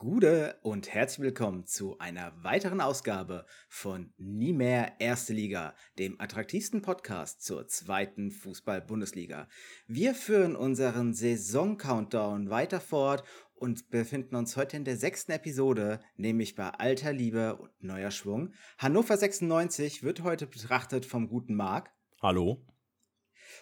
[0.00, 6.82] Gude und herzlich willkommen zu einer weiteren Ausgabe von Nie mehr Erste Liga, dem attraktivsten
[6.82, 9.48] Podcast zur zweiten Fußball-Bundesliga.
[9.88, 13.24] Wir führen unseren Saison-Countdown weiter fort
[13.56, 18.54] und befinden uns heute in der sechsten Episode, nämlich bei alter Liebe und neuer Schwung.
[18.78, 21.90] Hannover 96 wird heute betrachtet vom guten Marc.
[22.22, 22.64] Hallo.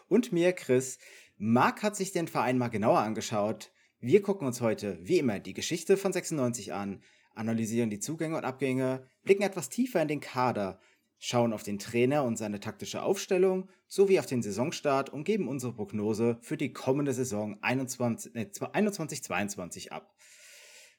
[0.06, 0.98] Und mir, Chris.
[1.38, 3.70] Marc hat sich den Verein mal genauer angeschaut
[4.00, 7.02] wir gucken uns heute, wie immer, die Geschichte von 96 an,
[7.34, 10.80] analysieren die Zugänge und Abgänge, blicken etwas tiefer in den Kader,
[11.18, 15.72] schauen auf den Trainer und seine taktische Aufstellung sowie auf den Saisonstart und geben unsere
[15.72, 20.14] Prognose für die kommende Saison 21-22 ab.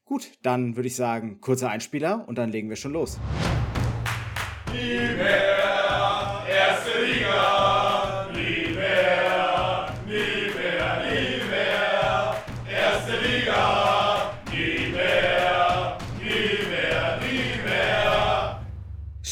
[0.05, 3.20] Gut, dann würde ich sagen, kurzer Einspieler und dann legen wir schon los.
[4.72, 5.57] Die mehr,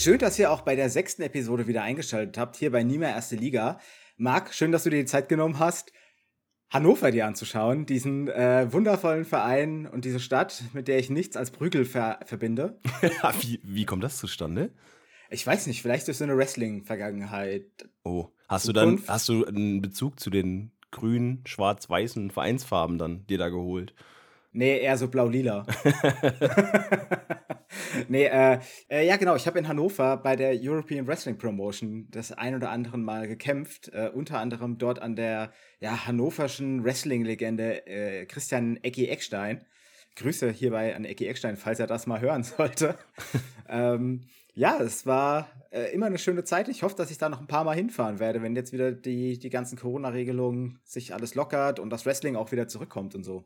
[0.06, 3.36] Schön, dass ihr auch bei der sechsten Episode wieder eingeschaltet habt, hier bei mehr Erste
[3.36, 3.80] Liga.
[4.18, 5.92] Marc, schön, dass du dir die Zeit genommen hast,
[6.70, 11.50] Hannover dir anzuschauen, diesen äh, wundervollen Verein und diese Stadt, mit der ich nichts als
[11.50, 12.80] Prügel ver verbinde.
[13.42, 14.76] wie, wie kommt das zustande?
[15.32, 17.90] Ich weiß nicht, vielleicht durch so eine Wrestling-Vergangenheit.
[18.04, 23.40] Oh, hast du dann hast du einen Bezug zu den grün, schwarz-weißen Vereinsfarben dann dir
[23.40, 23.96] da geholt?
[24.58, 25.66] Nee, eher so blau-lila.
[28.08, 32.32] nee, äh, äh, ja genau, ich habe in Hannover bei der European Wrestling Promotion das
[32.32, 38.26] ein oder andere Mal gekämpft, äh, unter anderem dort an der ja, hannoverschen Wrestling-Legende äh,
[38.28, 39.66] Christian Ecki Eckstein.
[40.16, 42.98] Grüße hierbei an Ecki Eckstein, falls er das mal hören sollte.
[43.68, 44.22] ähm,
[44.54, 46.70] ja, es war äh, immer eine schöne Zeit.
[46.70, 49.38] Ich hoffe, dass ich da noch ein paar Mal hinfahren werde, wenn jetzt wieder die,
[49.38, 53.44] die ganzen Corona-Regelungen sich alles lockert und das Wrestling auch wieder zurückkommt und so.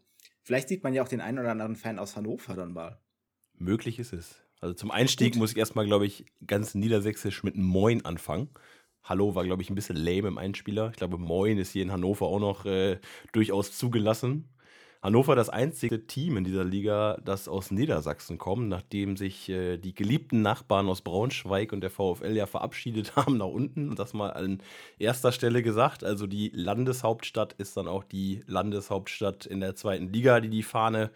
[0.49, 2.99] Vielleicht sieht man ja auch den einen oder anderen Fan aus Hannover dann mal.
[3.59, 4.41] Möglich ist es.
[4.59, 8.49] Also zum Einstieg muss ich erstmal, glaube ich, ganz niedersächsisch mit Moin anfangen.
[9.03, 10.89] Hallo war, glaube ich, ein bisschen lame im Einspieler.
[10.89, 12.97] Ich glaube, Moin ist hier in Hannover auch noch äh,
[13.31, 14.49] durchaus zugelassen.
[15.01, 19.95] Hannover das einzige Team in dieser Liga, das aus Niedersachsen kommt, nachdem sich äh, die
[19.95, 23.89] geliebten Nachbarn aus Braunschweig und der VfL ja verabschiedet haben nach unten.
[23.89, 24.61] Und das mal an
[24.97, 26.03] erster Stelle gesagt.
[26.03, 31.11] Also die Landeshauptstadt ist dann auch die Landeshauptstadt in der zweiten Liga, die die Fahne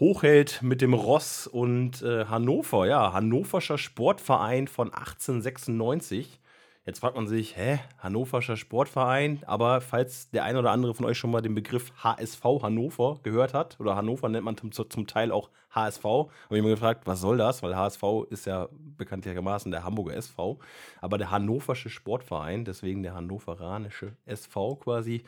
[0.00, 2.86] hochhält mit dem Ross und äh, Hannover.
[2.86, 6.40] Ja, Hannoverscher Sportverein von 1896.
[6.84, 9.40] Jetzt fragt man sich, hä, Hannoverscher Sportverein?
[9.46, 13.54] Aber falls der ein oder andere von euch schon mal den Begriff HSV Hannover gehört
[13.54, 17.20] hat, oder Hannover nennt man zum, zum Teil auch HSV, habe ich mir gefragt, was
[17.20, 17.62] soll das?
[17.62, 20.58] Weil HSV ist ja bekanntlichermaßen der Hamburger SV,
[21.00, 25.22] aber der Hannoversche Sportverein, deswegen der Hannoveranische SV quasi,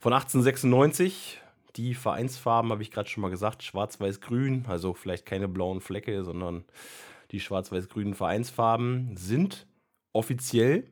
[0.00, 1.40] von 1896.
[1.76, 6.64] Die Vereinsfarben habe ich gerade schon mal gesagt, schwarz-weiß-grün, also vielleicht keine blauen Flecke, sondern
[7.30, 9.68] die schwarz-weiß-grünen Vereinsfarben sind
[10.12, 10.84] offiziell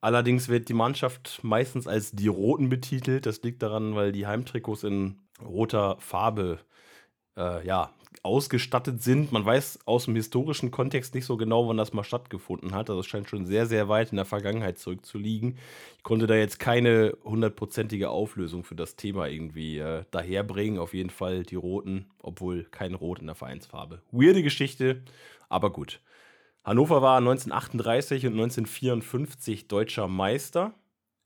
[0.00, 3.26] Allerdings wird die Mannschaft meistens als die Roten betitelt.
[3.26, 6.58] Das liegt daran, weil die Heimtrikots in roter Farbe
[7.36, 9.32] äh, ja, ausgestattet sind.
[9.32, 12.90] Man weiß aus dem historischen Kontext nicht so genau, wann das mal stattgefunden hat.
[12.90, 15.56] Also es scheint schon sehr, sehr weit in der Vergangenheit zurückzuliegen.
[15.96, 20.78] Ich konnte da jetzt keine hundertprozentige Auflösung für das Thema irgendwie äh, daherbringen.
[20.78, 24.02] Auf jeden Fall die Roten, obwohl kein Rot in der Vereinsfarbe.
[24.12, 25.02] Weirde Geschichte,
[25.48, 26.00] aber gut.
[26.64, 30.74] Hannover war 1938 und 1954 deutscher Meister,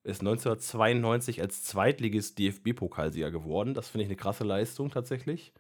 [0.05, 3.75] ist 1992 als Zweitligist DFB-Pokalsieger geworden.
[3.75, 5.53] Das finde ich eine krasse Leistung tatsächlich.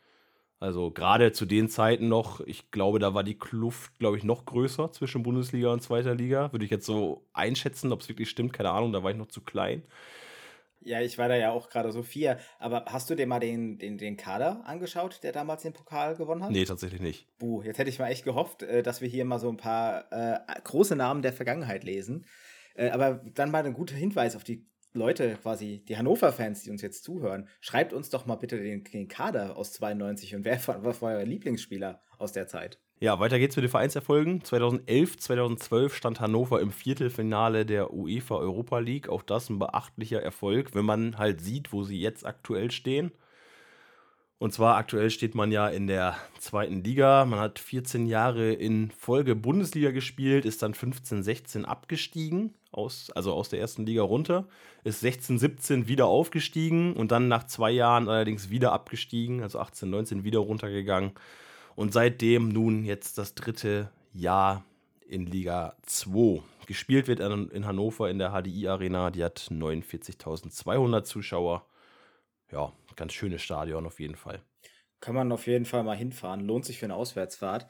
[0.60, 4.44] Also gerade zu den Zeiten noch, ich glaube, da war die Kluft, glaube ich, noch
[4.46, 6.52] größer zwischen Bundesliga und zweiter Liga.
[6.52, 9.28] Würde ich jetzt so einschätzen, ob es wirklich stimmt, keine Ahnung, da war ich noch
[9.28, 9.82] zu klein.
[10.84, 12.38] Ja, ich war da ja auch gerade so vier.
[12.58, 16.44] Aber hast du dir mal den, den, den Kader angeschaut, der damals den Pokal gewonnen
[16.44, 16.50] hat?
[16.50, 17.26] Nee, tatsächlich nicht.
[17.38, 20.12] Buh, jetzt hätte ich mal echt gehofft, äh, dass wir hier mal so ein paar
[20.12, 22.26] äh, große Namen der Vergangenheit lesen.
[22.74, 26.80] Äh, aber dann mal ein guter Hinweis auf die Leute, quasi die Hannover-Fans, die uns
[26.80, 27.48] jetzt zuhören.
[27.60, 32.00] Schreibt uns doch mal bitte den, den Kader aus 92 und wer war, euer Lieblingsspieler
[32.18, 32.78] aus der Zeit?
[33.00, 34.44] Ja, weiter geht's mit den Vereinserfolgen.
[34.44, 39.08] 2011, 2012 stand Hannover im Viertelfinale der UEFA Europa League.
[39.08, 43.12] Auch das ein beachtlicher Erfolg, wenn man halt sieht, wo sie jetzt aktuell stehen.
[44.38, 47.24] Und zwar aktuell steht man ja in der zweiten Liga.
[47.24, 53.32] Man hat 14 Jahre in Folge Bundesliga gespielt, ist dann 15, 16 abgestiegen, aus, also
[53.32, 54.46] aus der ersten Liga runter,
[54.82, 59.88] ist 16, 17 wieder aufgestiegen und dann nach zwei Jahren allerdings wieder abgestiegen, also 18,
[59.88, 61.12] 19 wieder runtergegangen.
[61.76, 64.64] Und seitdem nun jetzt das dritte Jahr
[65.06, 66.42] in Liga 2.
[66.66, 71.66] Gespielt wird in Hannover in der HDI Arena, die hat 49.200 Zuschauer.
[72.50, 74.40] Ja, ganz schönes Stadion auf jeden Fall.
[75.00, 76.40] Kann man auf jeden Fall mal hinfahren.
[76.40, 77.66] Lohnt sich für eine Auswärtsfahrt.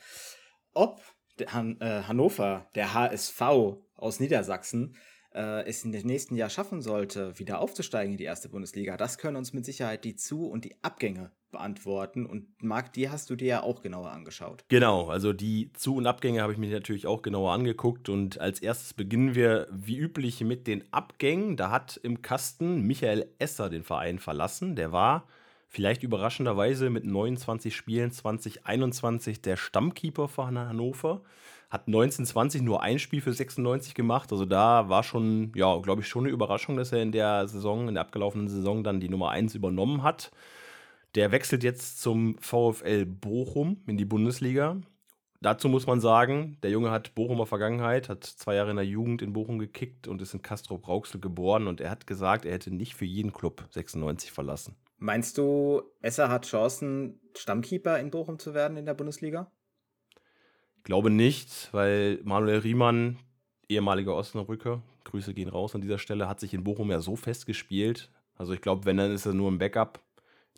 [0.74, 1.00] Ob
[1.48, 3.40] Han äh, Hannover, der HSV
[3.96, 4.96] aus Niedersachsen,
[5.34, 9.18] äh, es in dem nächsten Jahr schaffen sollte, wieder aufzusteigen in die erste Bundesliga, das
[9.18, 12.26] können uns mit Sicherheit die Zu- und die Abgänge beantworten.
[12.26, 14.64] Und Marc, die hast du dir ja auch genauer angeschaut.
[14.68, 18.08] Genau, also die Zu- und Abgänge habe ich mir natürlich auch genauer angeguckt.
[18.08, 21.56] Und als erstes beginnen wir wie üblich mit den Abgängen.
[21.56, 24.76] Da hat im Kasten Michael Esser den Verein verlassen.
[24.76, 25.24] Der war
[25.68, 31.22] vielleicht überraschenderweise mit 29 Spielen 2021 der Stammkeeper von Hannover.
[31.70, 34.30] Hat 1920 nur ein Spiel für 96 gemacht.
[34.30, 37.88] Also da war schon, ja, glaube ich, schon eine Überraschung, dass er in der Saison,
[37.88, 40.30] in der abgelaufenen Saison dann die Nummer 1 übernommen hat.
[41.14, 44.81] Der wechselt jetzt zum VfL Bochum in die Bundesliga.
[45.40, 49.20] Dazu muss man sagen, der Junge hat Bochumer Vergangenheit, hat zwei Jahre in der Jugend
[49.20, 52.75] in Bochum gekickt und ist in Castro Brauxel geboren und er hat gesagt, er hätte
[52.75, 54.75] nicht für jeden Club 96 verlassen.
[54.96, 59.52] Meinst du, Esser hat Chancen, Stammkeeper in Bochum zu werden in der Bundesliga?
[60.78, 63.19] Ich glaube nicht, weil Manuel Riemann,
[63.69, 68.10] ehemaliger Osnabrücker, Grüße gehen raus an dieser Stelle, hat sich in Bochum ja so festgespielt.
[68.34, 70.00] Also ich glaube, wenn, dann ist er nur ein Backup.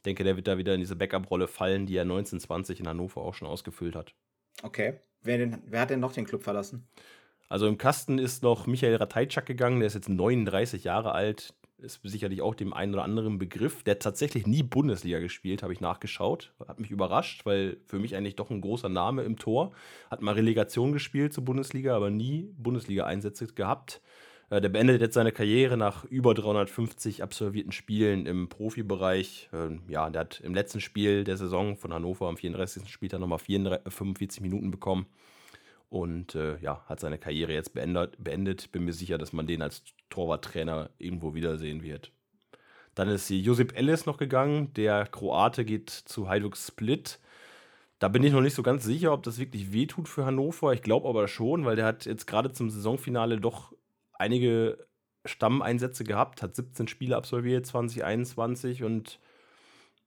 [0.06, 3.22] Ich denke, der wird da wieder in diese Backup-Rolle fallen, die er 1920 in Hannover
[3.22, 4.14] auch schon ausgefüllt hat.
[4.62, 5.00] Okay.
[5.24, 6.86] Wer, denn, wer hat denn noch den Club verlassen?
[7.48, 12.02] Also im Kasten ist noch Michael Ratajczak gegangen, der ist jetzt 39 Jahre alt, ist
[12.04, 13.82] sicherlich auch dem einen oder anderen Begriff.
[13.82, 16.54] Der hat tatsächlich nie Bundesliga gespielt, habe ich nachgeschaut.
[16.68, 19.72] Hat mich überrascht, weil für mich eigentlich doch ein großer Name im Tor.
[20.08, 24.00] Hat mal Relegation gespielt zur Bundesliga, aber nie Bundesliga-Einsätze gehabt.
[24.50, 29.48] Äh, Der beendet jetzt seine Karriere nach über 350 absolvierten Spielen im Profibereich.
[29.52, 32.88] Ähm, Ja, der hat im letzten Spiel der Saison von Hannover am 34.
[32.88, 35.06] Spieltag nochmal 34 45 Minuten bekommen
[35.88, 38.72] und äh, ja, hat seine Karriere jetzt beendet, beendet.
[38.72, 42.12] Bin mir sicher, dass man den als Torwarttrainer irgendwo wiedersehen wird.
[42.94, 44.72] Dann ist Josip Ellis noch gegangen.
[44.74, 47.18] Der Kroate geht zu Hajduk Split.
[47.98, 50.72] Da bin ich noch nicht so ganz sicher, ob das wirklich wehtut für Hannover.
[50.72, 53.72] Ich glaube aber schon, weil der hat jetzt gerade zum Saisonfinale doch
[54.18, 54.86] einige
[55.24, 59.18] Stammeinsätze gehabt, hat 17 Spiele absolviert, 2021 und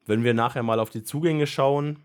[0.06, 2.00] wenn wir nachher mal auf die Zugänge schauen,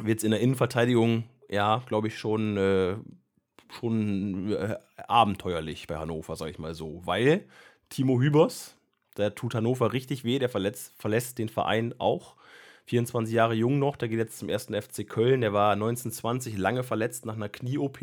[0.00, 2.96] wird es in der Innenverteidigung, ja, glaube ich, schon, äh,
[3.78, 7.02] schon äh, abenteuerlich bei Hannover, sage ich mal so.
[7.04, 7.44] Weil
[7.90, 8.76] Timo Hübers,
[9.16, 12.36] der tut Hannover richtig weh, der verletzt, verlässt den Verein auch.
[12.86, 15.42] 24 Jahre jung noch, der geht jetzt zum ersten FC Köln.
[15.42, 18.00] Der war 1920 lange verletzt nach einer Knie-OP,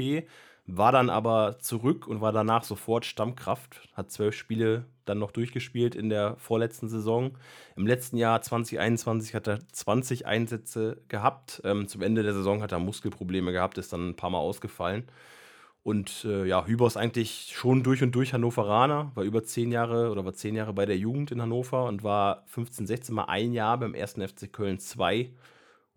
[0.77, 3.88] war dann aber zurück und war danach sofort Stammkraft.
[3.94, 7.38] Hat zwölf Spiele dann noch durchgespielt in der vorletzten Saison.
[7.75, 11.62] Im letzten Jahr 2021 hat er 20 Einsätze gehabt.
[11.63, 15.06] Ähm, zum Ende der Saison hat er Muskelprobleme gehabt, ist dann ein paar Mal ausgefallen.
[15.81, 20.12] Und äh, ja, Hüber ist eigentlich schon durch und durch Hannoveraner, war über zehn Jahre
[20.12, 23.54] oder war zehn Jahre bei der Jugend in Hannover und war 15, 16 Mal ein
[23.54, 25.31] Jahr beim ersten FC Köln 2.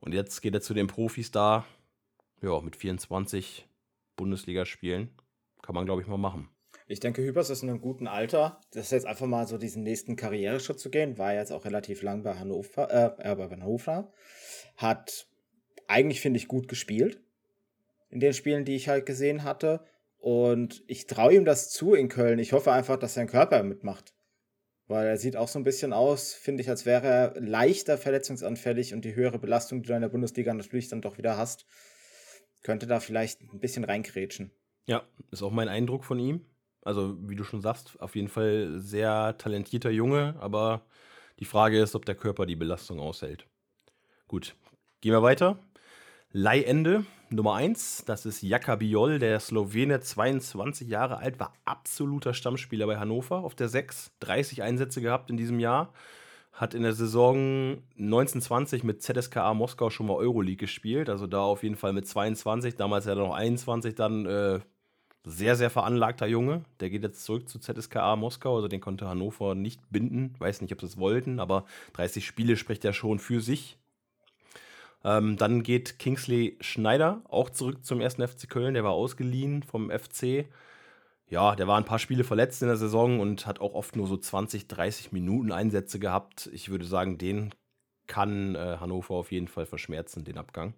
[0.01, 1.65] Und jetzt geht er zu den Profis da,
[2.41, 3.67] ja, mit 24
[4.17, 5.17] Bundesligaspielen.
[5.63, 6.49] Kann man, glaube ich, mal machen.
[6.89, 8.61] Ich denke, Hübers ist in einem guten Alter.
[8.73, 11.19] Das ist jetzt einfach mal so diesen nächsten Karriereschritt zu gehen.
[11.19, 14.13] War jetzt auch relativ lang bei Hannover, äh, äh, bei Hannover.
[14.77, 15.27] Hat
[15.87, 17.21] eigentlich, finde ich, gut gespielt.
[18.11, 19.85] In den Spielen, die ich halt gesehen hatte.
[20.19, 22.39] Und ich traue ihm das zu in Köln.
[22.39, 24.15] Ich hoffe einfach, dass sein Körper mitmacht.
[24.87, 28.93] Weil er sieht auch so ein bisschen aus, finde ich, als wäre er leichter verletzungsanfällig
[28.93, 31.65] und die höhere Belastung, die du in der Bundesliga natürlich dann doch wieder hast,
[32.63, 34.51] könnte da vielleicht ein bisschen reinkrätschen.
[34.87, 36.45] Ja, ist auch mein Eindruck von ihm.
[36.83, 40.85] Also, wie du schon sagst, auf jeden Fall sehr talentierter Junge, aber
[41.39, 43.47] die Frage ist, ob der Körper die Belastung aushält.
[44.27, 44.57] Gut,
[45.01, 45.59] gehen wir weiter.
[46.31, 52.87] Leihende Nummer 1, das ist Jaka Biol, der Slowene, 22 Jahre alt, war absoluter Stammspieler
[52.87, 55.93] bei Hannover auf der 6, 30 Einsätze gehabt in diesem Jahr.
[56.53, 61.63] Hat in der Saison 1920 mit ZSKA Moskau schon mal Euroleague gespielt, also da auf
[61.63, 64.61] jeden Fall mit 22, damals ja noch 21, dann äh,
[65.25, 66.65] sehr, sehr veranlagter Junge.
[66.81, 70.35] Der geht jetzt zurück zu ZSKA Moskau, also den konnte Hannover nicht binden.
[70.39, 73.79] Weiß nicht, ob sie es wollten, aber 30 Spiele spricht ja schon für sich.
[75.05, 78.75] Ähm, dann geht Kingsley Schneider auch zurück zum ersten FC Köln.
[78.75, 80.47] Der war ausgeliehen vom FC.
[81.33, 84.07] Ja, der war ein paar Spiele verletzt in der Saison und hat auch oft nur
[84.07, 86.51] so 20, 30 Minuten Einsätze gehabt.
[86.53, 87.55] Ich würde sagen, den
[88.07, 90.75] kann äh, Hannover auf jeden Fall verschmerzen, den Abgang.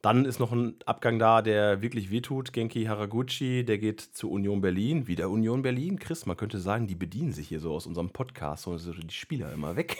[0.00, 2.54] Dann ist noch ein Abgang da, der wirklich wehtut.
[2.54, 5.06] Genki Haraguchi, der geht zu Union Berlin.
[5.06, 5.98] Wieder Union Berlin.
[5.98, 8.62] Chris, man könnte sagen, die bedienen sich hier so aus unserem Podcast.
[8.62, 9.98] So die Spieler immer weg.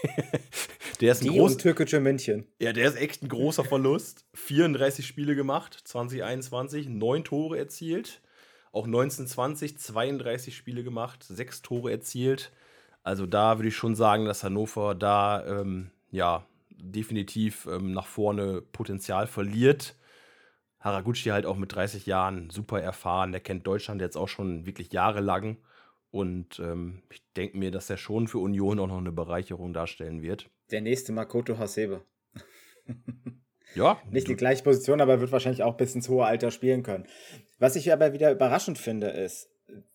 [1.02, 2.46] der ist ein groß, türkische München.
[2.60, 4.24] ja, der ist echt ein großer Verlust.
[4.32, 8.22] 34 Spiele gemacht, 2021, 9 Tore erzielt.
[8.72, 12.52] Auch 1920 32 Spiele gemacht, 6 Tore erzielt.
[13.02, 18.62] Also da würde ich schon sagen, dass Hannover da ähm, ja definitiv ähm, nach vorne
[18.62, 19.96] Potenzial verliert.
[20.78, 23.32] Haraguchi halt auch mit 30 Jahren super erfahren.
[23.32, 25.58] Der kennt Deutschland jetzt auch schon wirklich jahrelang.
[26.10, 30.22] Und ähm, ich denke mir, dass er schon für Union auch noch eine Bereicherung darstellen
[30.22, 30.48] wird.
[30.70, 32.02] Der nächste Makoto Hasebe.
[33.74, 34.00] ja.
[34.10, 37.06] Nicht die gleiche Position, aber wird wahrscheinlich auch bis ins hohe Alter spielen können.
[37.60, 39.50] Was ich aber wieder überraschend finde, ist,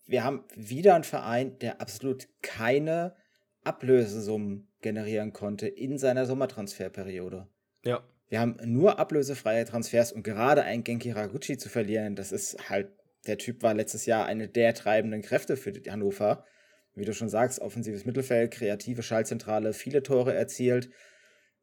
[0.05, 3.15] wir haben wieder einen Verein, der absolut keine
[3.63, 7.47] Ablösesummen generieren konnte in seiner Sommertransferperiode.
[7.83, 8.07] Ja.
[8.29, 12.89] Wir haben nur ablösefreie Transfers und gerade ein Genki Raguchi zu verlieren, das ist halt,
[13.25, 16.45] der Typ war letztes Jahr eine der treibenden Kräfte für Hannover.
[16.93, 20.91] Wie du schon sagst, offensives Mittelfeld, kreative Schallzentrale, viele Tore erzielt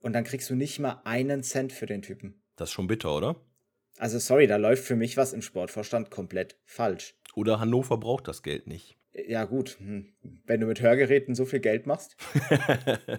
[0.01, 2.43] und dann kriegst du nicht mal einen Cent für den Typen.
[2.57, 3.37] Das ist schon bitter, oder?
[3.99, 7.15] Also sorry, da läuft für mich was im Sportvorstand komplett falsch.
[7.35, 8.97] Oder Hannover braucht das Geld nicht.
[9.15, 9.79] Ja, gut.
[9.79, 10.13] Hm.
[10.47, 12.17] Wenn du mit Hörgeräten so viel Geld machst.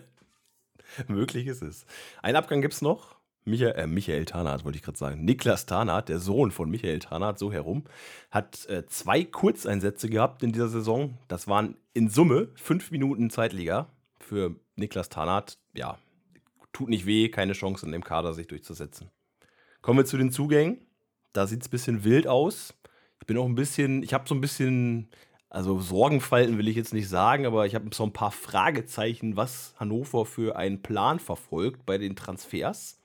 [1.08, 1.86] Möglich ist es.
[2.22, 3.15] Ein Abgang gibt es noch.
[3.46, 5.25] Michael, äh, Michael Tarnath, wollte ich gerade sagen.
[5.25, 7.84] Niklas Tarnath, der Sohn von Michael Tarnath, so herum,
[8.32, 11.18] hat äh, zwei Kurzeinsätze gehabt in dieser Saison.
[11.27, 13.89] Das waren in Summe fünf Minuten Zeitliga
[14.20, 15.58] für Niklas Tarnath.
[15.74, 15.98] Ja,
[16.72, 19.10] tut nicht weh, keine Chance in dem Kader sich durchzusetzen.
[19.84, 20.80] Kommen wir zu den Zugängen.
[21.34, 22.74] Da sieht es ein bisschen wild aus.
[23.20, 25.10] Ich bin auch ein bisschen, ich habe so ein bisschen
[25.54, 29.75] also Sorgenfalten will ich jetzt nicht sagen, aber ich habe so ein paar Fragezeichen, was
[29.78, 33.00] Hannover für einen Plan verfolgt bei den Transfers.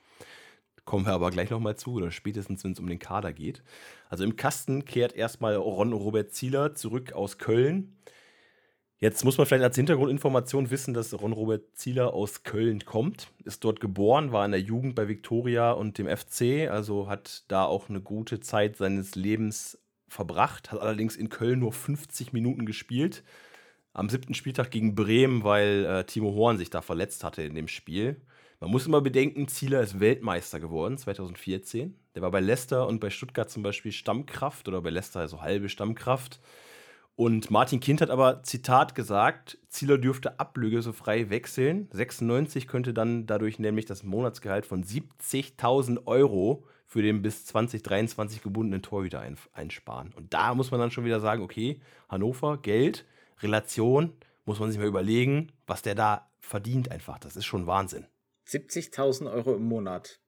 [0.86, 3.62] Kommen wir aber gleich nochmal zu, oder spätestens, wenn es um den Kader geht.
[4.08, 7.98] Also im Kasten kehrt erstmal Ron Robert Zieler zurück aus Köln.
[9.00, 13.62] Jetzt muss man vielleicht als Hintergrundinformation wissen, dass Ron Robert Zieler aus Köln kommt, ist
[13.62, 17.88] dort geboren, war in der Jugend bei Viktoria und dem FC, also hat da auch
[17.88, 19.78] eine gute Zeit seines Lebens
[20.08, 23.22] verbracht, hat allerdings in Köln nur 50 Minuten gespielt.
[23.92, 27.68] Am siebten Spieltag gegen Bremen, weil äh, Timo Horn sich da verletzt hatte in dem
[27.68, 28.20] Spiel.
[28.58, 31.96] Man muss immer bedenken, Zieler ist Weltmeister geworden 2014.
[32.16, 35.68] Der war bei Leicester und bei Stuttgart zum Beispiel Stammkraft oder bei Leicester also halbe
[35.68, 36.40] Stammkraft.
[37.18, 41.88] Und Martin Kind hat aber, Zitat, gesagt, Zieler dürfte ablösefrei wechseln.
[41.90, 48.82] 96 könnte dann dadurch nämlich das Monatsgehalt von 70.000 Euro für den bis 2023 gebundenen
[48.82, 50.12] Torhüter ein, einsparen.
[50.14, 53.04] Und da muss man dann schon wieder sagen, okay, Hannover, Geld,
[53.40, 54.12] Relation,
[54.44, 57.18] muss man sich mal überlegen, was der da verdient einfach.
[57.18, 58.06] Das ist schon Wahnsinn.
[58.46, 60.20] 70.000 Euro im Monat.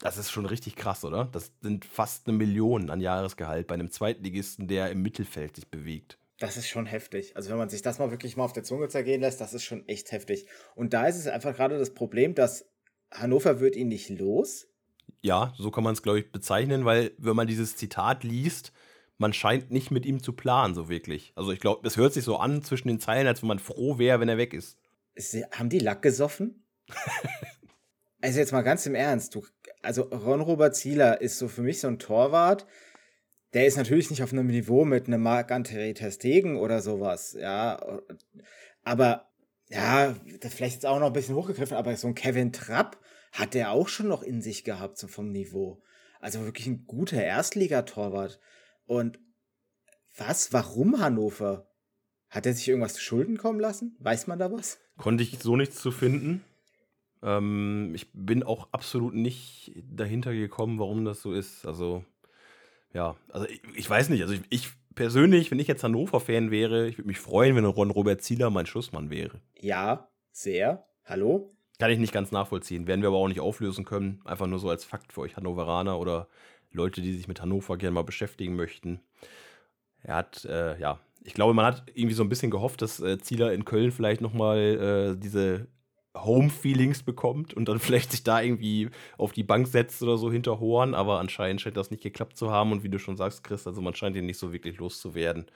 [0.00, 1.26] Das ist schon richtig krass, oder?
[1.26, 6.18] Das sind fast eine Million an Jahresgehalt bei einem Zweitligisten, der im Mittelfeld sich bewegt.
[6.42, 7.36] Das ist schon heftig.
[7.36, 9.62] Also wenn man sich das mal wirklich mal auf der Zunge zergehen lässt, das ist
[9.62, 10.48] schon echt heftig.
[10.74, 12.66] Und da ist es einfach gerade das Problem, dass
[13.12, 14.66] Hannover wird ihn nicht los.
[15.20, 18.72] Ja, so kann man es, glaube ich, bezeichnen, weil wenn man dieses Zitat liest,
[19.18, 21.32] man scheint nicht mit ihm zu planen, so wirklich.
[21.36, 23.98] Also ich glaube, das hört sich so an zwischen den Zeilen, als wenn man froh
[23.98, 24.78] wäre, wenn er weg ist.
[25.14, 26.64] Sie, haben die Lack gesoffen?
[28.20, 29.46] also jetzt mal ganz im Ernst, du,
[29.80, 32.66] also Ron-Robert Zieler ist so für mich so ein Torwart,
[33.54, 38.00] der ist natürlich nicht auf einem Niveau mit einem Marc-André Testegen oder sowas, ja,
[38.82, 39.28] aber
[39.68, 42.98] ja, vielleicht jetzt auch noch ein bisschen hochgegriffen, aber so ein Kevin Trapp,
[43.32, 45.82] hat der auch schon noch in sich gehabt so vom Niveau.
[46.20, 48.38] Also wirklich ein guter Erstligatorwart.
[48.86, 49.18] Und
[50.16, 50.52] was?
[50.52, 51.66] Warum Hannover?
[52.28, 53.96] Hat er sich irgendwas zu Schulden kommen lassen?
[53.98, 54.78] Weiß man da was?
[54.98, 56.44] Konnte ich so nichts zu finden.
[57.22, 61.66] Ähm, ich bin auch absolut nicht dahinter gekommen, warum das so ist.
[61.66, 62.04] Also,
[62.92, 64.22] ja, also ich, ich weiß nicht.
[64.22, 67.90] Also ich, ich, persönlich, wenn ich jetzt Hannover-Fan wäre, ich würde mich freuen, wenn Ron
[67.90, 69.40] Robert Zieler mein Schussmann wäre.
[69.60, 70.84] Ja, sehr.
[71.04, 71.54] Hallo?
[71.78, 72.86] Kann ich nicht ganz nachvollziehen.
[72.86, 74.20] Werden wir aber auch nicht auflösen können.
[74.24, 76.28] Einfach nur so als Fakt für euch Hannoveraner oder
[76.70, 79.00] Leute, die sich mit Hannover gerne mal beschäftigen möchten.
[80.02, 83.18] Er hat, äh, ja, ich glaube, man hat irgendwie so ein bisschen gehofft, dass äh,
[83.18, 85.66] Zieler in Köln vielleicht nochmal äh, diese
[86.16, 90.60] Home-Feelings bekommt und dann vielleicht sich da irgendwie auf die Bank setzt oder so hinter
[90.60, 93.66] Horn, aber anscheinend scheint das nicht geklappt zu haben und wie du schon sagst, Chris,
[93.66, 95.46] also man scheint ihn nicht so wirklich loszuwerden.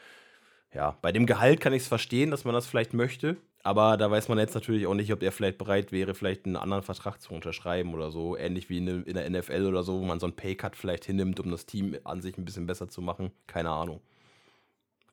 [0.75, 3.37] Ja, bei dem Gehalt kann ich es verstehen, dass man das vielleicht möchte,
[3.67, 6.55] aber da weiß man jetzt natürlich auch nicht, ob er vielleicht bereit wäre, vielleicht einen
[6.55, 8.37] anderen Vertrag zu unterschreiben oder so.
[8.37, 11.51] Ähnlich wie in, der NFL oder so, wo man so einen Paycut vielleicht hinnimmt, um
[11.51, 13.33] das Team an sich ein bisschen besser zu machen.
[13.49, 14.01] Keine Ahnung.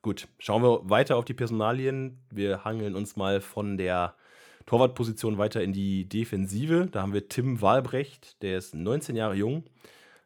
[0.02, 2.20] Gut, schauen wir weiter auf die Personalien.
[2.30, 4.14] Wir hangeln uns mal von der
[4.66, 6.88] Torwartposition weiter in die Defensive.
[6.90, 9.64] Da haben wir Tim Wahlbrecht, der ist 19 Jahre jung.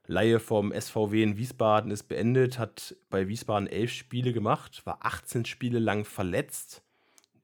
[0.06, 5.44] Laie vom SVW in Wiesbaden ist beendet, hat bei Wiesbaden elf Spiele gemacht, war 18
[5.44, 6.82] Spiele lang verletzt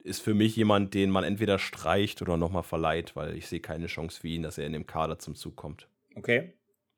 [0.05, 3.87] ist für mich jemand, den man entweder streicht oder nochmal verleiht, weil ich sehe keine
[3.87, 5.89] Chance für ihn, dass er in dem Kader zum Zug kommt.
[6.15, 6.53] Okay.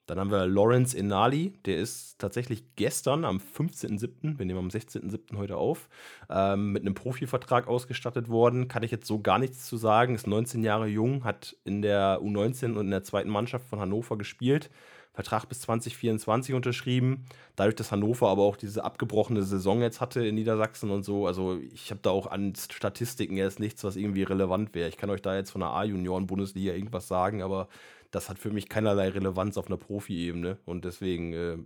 [0.06, 5.36] Dann haben wir Lawrence Inali, der ist tatsächlich gestern am 15.07., wir nehmen am 16.07.
[5.36, 5.88] heute auf,
[6.30, 8.68] ähm, mit einem Profivertrag ausgestattet worden.
[8.68, 10.14] Kann ich jetzt so gar nichts zu sagen.
[10.14, 14.16] Ist 19 Jahre jung, hat in der U19 und in der zweiten Mannschaft von Hannover
[14.16, 14.70] gespielt.
[15.16, 17.24] Vertrag bis 2024 unterschrieben.
[17.56, 21.58] Dadurch, dass Hannover aber auch diese abgebrochene Saison jetzt hatte in Niedersachsen und so, also
[21.72, 24.90] ich habe da auch an Statistiken jetzt nichts, was irgendwie relevant wäre.
[24.90, 27.68] Ich kann euch da jetzt von der A-Junioren-Bundesliga irgendwas sagen, aber
[28.10, 31.56] das hat für mich keinerlei Relevanz auf einer Profi-Ebene und deswegen äh,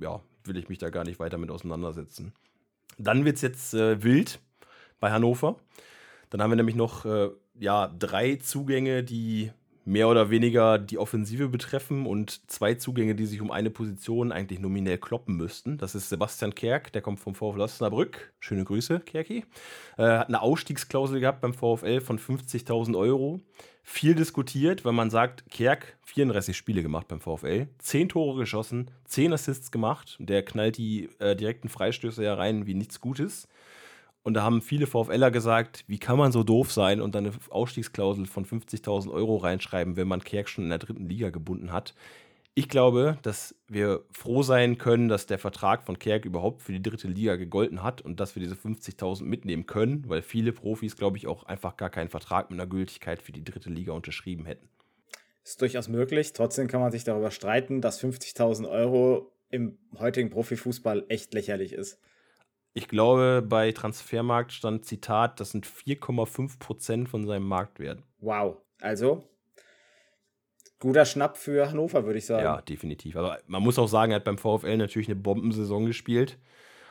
[0.00, 2.32] ja, will ich mich da gar nicht weiter mit auseinandersetzen.
[2.98, 4.40] Dann wird es jetzt äh, wild
[4.98, 5.56] bei Hannover.
[6.30, 9.50] Dann haben wir nämlich noch äh, ja, drei Zugänge, die
[9.84, 14.60] mehr oder weniger die Offensive betreffen und zwei Zugänge, die sich um eine Position eigentlich
[14.60, 15.78] nominell kloppen müssten.
[15.78, 18.32] Das ist Sebastian Kerk, der kommt vom VfL Osnabrück.
[18.40, 19.44] Schöne Grüße, Kerki.
[19.96, 23.40] Äh, hat eine Ausstiegsklausel gehabt beim VfL von 50.000 Euro.
[23.92, 29.32] Viel diskutiert, weil man sagt, Kerk 34 Spiele gemacht beim VfL, 10 Tore geschossen, 10
[29.32, 30.16] Assists gemacht.
[30.20, 33.48] Der knallt die äh, direkten Freistöße ja rein wie nichts Gutes.
[34.22, 37.34] Und da haben viele VfLer gesagt, wie kann man so doof sein und dann eine
[37.50, 41.92] Ausstiegsklausel von 50.000 Euro reinschreiben, wenn man Kerk schon in der dritten Liga gebunden hat.
[42.54, 46.82] Ich glaube, dass wir froh sein können, dass der Vertrag von Kerk überhaupt für die
[46.82, 51.16] dritte Liga gegolten hat und dass wir diese 50.000 mitnehmen können, weil viele Profis, glaube
[51.16, 54.68] ich, auch einfach gar keinen Vertrag mit einer Gültigkeit für die dritte Liga unterschrieben hätten.
[55.44, 56.32] Ist durchaus möglich.
[56.32, 61.98] Trotzdem kann man sich darüber streiten, dass 50.000 Euro im heutigen Profifußball echt lächerlich ist.
[62.72, 68.02] Ich glaube, bei Transfermarkt stand Zitat, das sind 4,5 Prozent von seinem Marktwert.
[68.18, 68.58] Wow.
[68.80, 69.24] Also,
[70.80, 72.42] guter Schnapp für Hannover, würde ich sagen.
[72.42, 73.16] Ja, definitiv.
[73.16, 76.38] Aber man muss auch sagen, er hat beim VfL natürlich eine Bombensaison gespielt.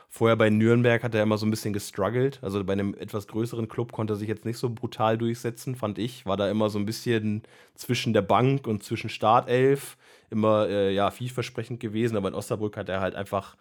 [0.08, 2.40] Vorher bei Nürnberg hat er immer so ein bisschen gestruggelt.
[2.42, 5.98] Also bei einem etwas größeren Club konnte er sich jetzt nicht so brutal durchsetzen, fand
[5.98, 6.26] ich.
[6.26, 7.42] War da immer so ein bisschen
[7.74, 9.96] zwischen der Bank und zwischen Startelf.
[10.30, 12.16] Immer äh, ja, vielversprechend gewesen.
[12.16, 13.56] Aber in Osnabrück hat er halt einfach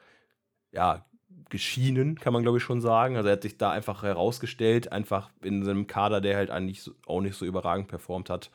[0.71, 1.05] ja,
[1.49, 3.15] geschienen, kann man glaube ich schon sagen.
[3.15, 7.21] Also er hat sich da einfach herausgestellt, einfach in seinem Kader, der halt eigentlich auch
[7.21, 8.49] nicht so überragend performt hat.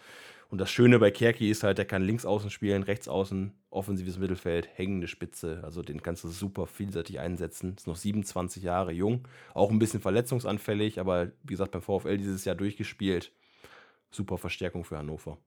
[0.54, 4.18] Und das Schöne bei Kerki ist halt, er kann links außen spielen, rechts außen, offensives
[4.18, 5.60] Mittelfeld, hängende Spitze.
[5.64, 7.74] Also den kannst du super vielseitig einsetzen.
[7.76, 12.44] Ist noch 27 Jahre jung, auch ein bisschen verletzungsanfällig, aber wie gesagt, beim VfL dieses
[12.44, 13.32] Jahr durchgespielt.
[14.12, 15.38] Super Verstärkung für Hannover.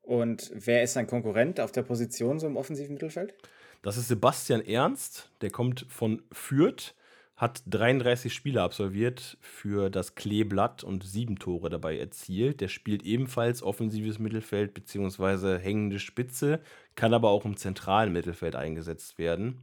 [0.00, 3.34] Und wer ist sein Konkurrent auf der Position so im offensiven Mittelfeld?
[3.82, 6.94] Das ist Sebastian Ernst, der kommt von Fürth,
[7.40, 12.60] hat 33 Spiele absolviert für das Kleeblatt und sieben Tore dabei erzielt.
[12.60, 15.58] Der spielt ebenfalls offensives Mittelfeld bzw.
[15.58, 16.60] hängende Spitze,
[16.96, 19.62] kann aber auch im zentralen Mittelfeld eingesetzt werden.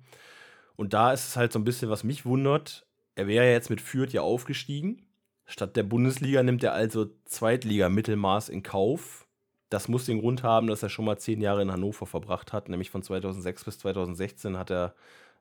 [0.76, 2.88] Und da ist es halt so ein bisschen, was mich wundert.
[3.14, 5.06] Er wäre ja jetzt mit Fürth ja aufgestiegen.
[5.46, 9.28] Statt der Bundesliga nimmt er also Zweitliga-Mittelmaß in Kauf
[9.70, 12.70] das muss den Grund haben, dass er schon mal zehn Jahre in Hannover verbracht hat.
[12.70, 14.96] Nämlich von 2006 bis 2016 hat er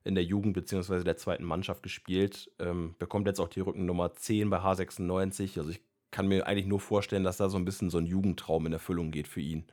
[0.07, 1.03] in der Jugend bzw.
[1.03, 2.51] der zweiten Mannschaft gespielt.
[2.59, 5.59] Ähm, bekommt jetzt auch die Rückennummer 10 bei H96.
[5.59, 8.67] Also ich kann mir eigentlich nur vorstellen, dass da so ein bisschen so ein Jugendtraum
[8.67, 9.67] in Erfüllung geht für ihn.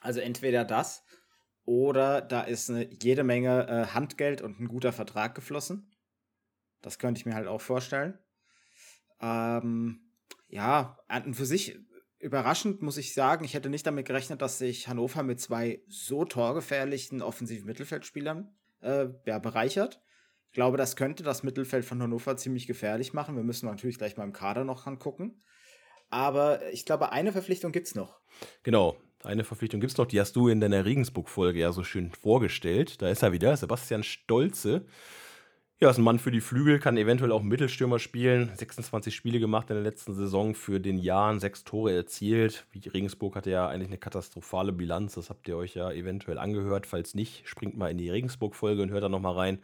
[0.00, 1.04] Also entweder das
[1.64, 5.92] oder da ist eine, jede Menge äh, Handgeld und ein guter Vertrag geflossen.
[6.80, 8.18] Das könnte ich mir halt auch vorstellen.
[9.20, 10.00] Ähm,
[10.48, 11.78] ja, an und für sich
[12.18, 16.24] überraschend muss ich sagen, ich hätte nicht damit gerechnet, dass sich Hannover mit zwei so
[16.24, 20.00] torgefährlichen offensiven Mittelfeldspielern äh, ja, bereichert.
[20.46, 23.36] Ich glaube, das könnte das Mittelfeld von Hannover ziemlich gefährlich machen.
[23.36, 25.40] Wir müssen natürlich gleich mal im Kader noch angucken.
[26.10, 28.20] Aber ich glaube, eine Verpflichtung gibt es noch.
[28.62, 30.06] Genau, eine Verpflichtung gibt es noch.
[30.06, 33.00] Die hast du in deiner Regensburg-Folge ja so schön vorgestellt.
[33.00, 34.84] Da ist er wieder, Sebastian Stolze.
[35.82, 38.52] Ja, ist ein Mann für die Flügel, kann eventuell auch Mittelstürmer spielen.
[38.54, 42.64] 26 Spiele gemacht in der letzten Saison für den Jahren, sechs Tore erzielt.
[42.94, 45.14] Regensburg hatte ja eigentlich eine katastrophale Bilanz.
[45.14, 46.86] Das habt ihr euch ja eventuell angehört.
[46.86, 49.58] Falls nicht, springt mal in die Regensburg-Folge und hört da nochmal rein.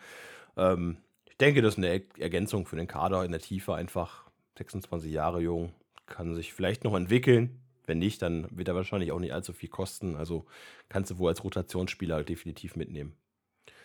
[0.56, 0.96] Ähm,
[1.30, 3.76] ich denke, das ist eine Ergänzung für den Kader in der Tiefe.
[3.76, 4.24] Einfach
[4.56, 5.72] 26 Jahre jung,
[6.06, 7.60] kann sich vielleicht noch entwickeln.
[7.86, 10.16] Wenn nicht, dann wird er wahrscheinlich auch nicht allzu viel kosten.
[10.16, 10.46] Also
[10.88, 13.12] kannst du wohl als Rotationsspieler definitiv mitnehmen.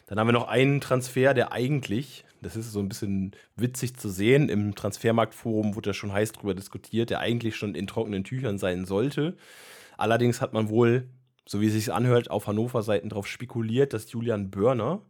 [0.07, 4.09] Dann haben wir noch einen Transfer, der eigentlich, das ist so ein bisschen witzig zu
[4.09, 8.57] sehen, im Transfermarktforum wurde ja schon heiß drüber diskutiert, der eigentlich schon in trockenen Tüchern
[8.57, 9.37] sein sollte.
[9.97, 11.07] Allerdings hat man wohl,
[11.45, 15.01] so wie es sich anhört, auf Hannover-Seiten darauf spekuliert, dass Julian Börner,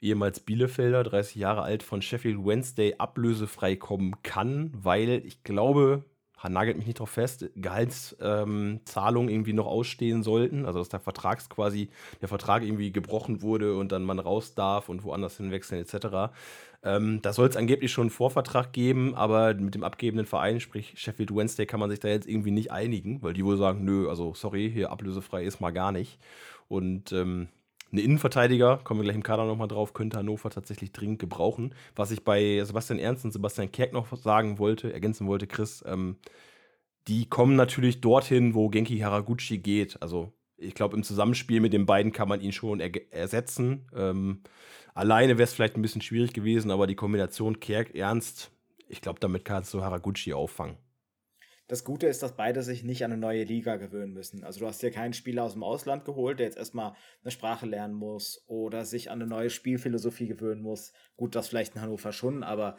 [0.00, 6.04] ehemals Bielefelder, 30 Jahre alt, von Sheffield Wednesday ablösefrei kommen kann, weil ich glaube,
[6.48, 10.66] nagelt mich nicht drauf fest, Gehaltszahlungen ähm, irgendwie noch ausstehen sollten.
[10.66, 11.88] Also dass der Vertrags quasi,
[12.20, 16.32] der Vertrag irgendwie gebrochen wurde und dann man raus darf und woanders hinwechseln etc.
[16.82, 20.92] Ähm, da soll es angeblich schon einen Vorvertrag geben, aber mit dem abgebenden Verein, sprich
[20.96, 24.08] Sheffield Wednesday, kann man sich da jetzt irgendwie nicht einigen, weil die wohl sagen, nö,
[24.08, 26.18] also sorry, hier ablösefrei ist mal gar nicht.
[26.68, 27.48] Und ähm,
[27.96, 31.74] Ein Innenverteidiger, kommen wir gleich im Kader nochmal drauf, könnte Hannover tatsächlich dringend gebrauchen.
[31.94, 36.16] Was ich bei Sebastian Ernst und Sebastian Kerk noch sagen wollte, ergänzen wollte, Chris, ähm,
[37.08, 40.02] die kommen natürlich dorthin, wo Genki Haraguchi geht.
[40.02, 43.88] Also ich glaube, im Zusammenspiel mit den beiden kann man ihn schon er ersetzen.
[43.96, 44.42] Ähm,
[44.92, 48.50] alleine wäre es vielleicht ein bisschen schwierig gewesen, aber die Kombination Kerk-Ernst,
[48.88, 50.76] ich glaube, damit kannst du Haraguchi auffangen.
[51.68, 54.44] Das Gute ist, dass beide sich nicht an eine neue Liga gewöhnen müssen.
[54.44, 57.66] Also du hast hier keinen Spieler aus dem Ausland geholt, der jetzt erstmal eine Sprache
[57.66, 60.92] lernen muss oder sich an eine neue Spielphilosophie gewöhnen muss.
[61.16, 62.76] Gut, das vielleicht in Hannover schon, aber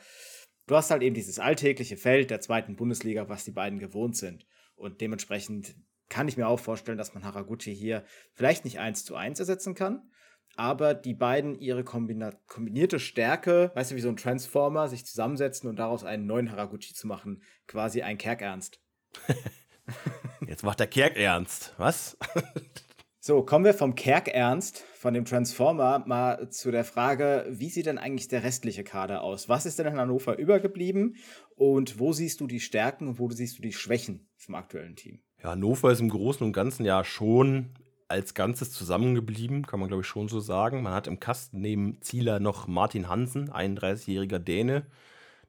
[0.68, 4.46] du hast halt eben dieses alltägliche Feld der zweiten Bundesliga, was die beiden gewohnt sind.
[4.76, 5.76] Und dementsprechend
[6.08, 9.76] kann ich mir auch vorstellen, dass man Haraguchi hier vielleicht nicht eins zu eins ersetzen
[9.76, 10.10] kann,
[10.58, 15.78] aber die beiden ihre kombinierte Stärke, weißt du, wie so ein Transformer, sich zusammensetzen und
[15.78, 18.82] daraus einen neuen Haraguchi zu machen, quasi ein Kerkernst.
[20.48, 22.18] Jetzt macht der Kerkernst, was?
[23.20, 27.98] so, kommen wir vom Kerkernst, von dem Transformer, mal zu der Frage, wie sieht denn
[27.98, 29.48] eigentlich der restliche Kader aus?
[29.48, 31.16] Was ist denn in Hannover übergeblieben
[31.56, 35.22] und wo siehst du die Stärken und wo siehst du die Schwächen vom aktuellen Team?
[35.42, 37.76] Ja, Hannover ist im Großen und Ganzen ja schon
[38.08, 40.84] als Ganzes zusammengeblieben, kann man glaube ich schon so sagen.
[40.84, 44.86] Man hat im Kasten neben Zieler noch Martin Hansen, 31-jähriger Däne.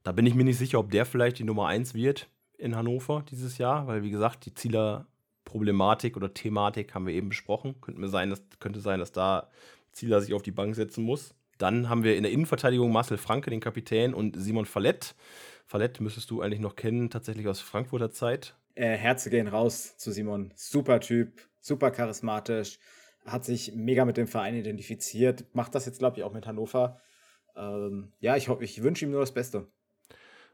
[0.03, 3.25] Da bin ich mir nicht sicher, ob der vielleicht die Nummer 1 wird in Hannover
[3.31, 5.07] dieses Jahr, weil wie gesagt, die Zieler
[5.45, 7.81] Problematik oder Thematik haben wir eben besprochen.
[7.81, 9.49] Könnte, mir sein, dass, könnte sein, dass da
[9.93, 11.35] Zieler sich auf die Bank setzen muss.
[11.57, 15.15] Dann haben wir in der Innenverteidigung Marcel Franke, den Kapitän, und Simon Fallett.
[15.67, 18.55] Fallett müsstest du eigentlich noch kennen, tatsächlich aus Frankfurter Zeit.
[18.75, 20.53] Äh, Herze gehen raus zu Simon.
[20.55, 22.79] Super Typ, super charismatisch,
[23.25, 27.01] hat sich mega mit dem Verein identifiziert, macht das jetzt, glaube ich, auch mit Hannover.
[27.57, 29.67] Ähm, ja, ich, ich wünsche ihm nur das Beste.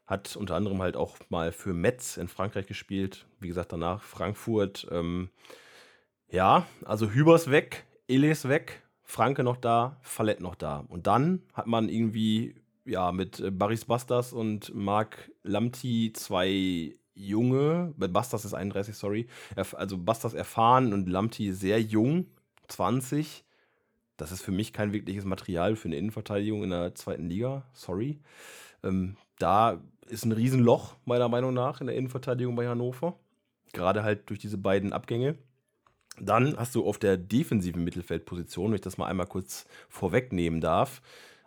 [0.06, 3.26] Hat unter anderem halt auch mal für Metz in Frankreich gespielt.
[3.40, 4.86] Wie gesagt, danach Frankfurt.
[4.90, 5.30] Ähm,
[6.28, 10.84] ja, also Hübers weg, Elis weg, Franke noch da, Fallett noch da.
[10.88, 17.94] Und dann hat man irgendwie ja mit äh, Baris Bastas und Marc Lamti zwei junge,
[17.96, 22.26] Bastas ist 31, sorry, also Bastas erfahren und Lamti sehr jung,
[22.68, 23.44] 20.
[24.16, 28.20] Das ist für mich kein wirkliches Material für eine Innenverteidigung in der zweiten Liga, sorry.
[28.82, 33.18] Ähm, da ist ein Riesenloch, meiner Meinung nach, in der Innenverteidigung bei Hannover.
[33.72, 35.36] Gerade halt durch diese beiden Abgänge.
[36.20, 41.02] Dann hast du auf der defensiven Mittelfeldposition, wenn ich das mal einmal kurz vorwegnehmen darf,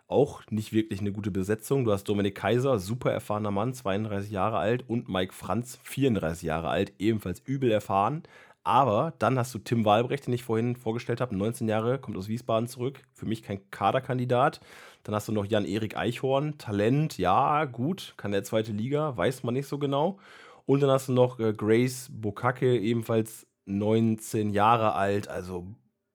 [0.08, 1.84] auch nicht wirklich eine gute Besetzung.
[1.84, 6.68] Du hast Dominik Kaiser, super erfahrener Mann, 32 Jahre alt, und Mike Franz, 34 Jahre
[6.68, 8.22] alt, ebenfalls übel erfahren.
[8.64, 12.28] Aber dann hast du Tim Wahlbrecht, den ich vorhin vorgestellt habe, 19 Jahre, kommt aus
[12.28, 13.00] Wiesbaden zurück.
[13.12, 14.60] Für mich kein Kaderkandidat.
[15.04, 19.54] Dann hast du noch Jan-Erik Eichhorn, Talent, ja, gut, kann der zweite Liga, weiß man
[19.54, 20.18] nicht so genau.
[20.66, 25.28] Und dann hast du noch äh, Grace Bokake, ebenfalls 19 Jahre alt.
[25.28, 25.66] Also,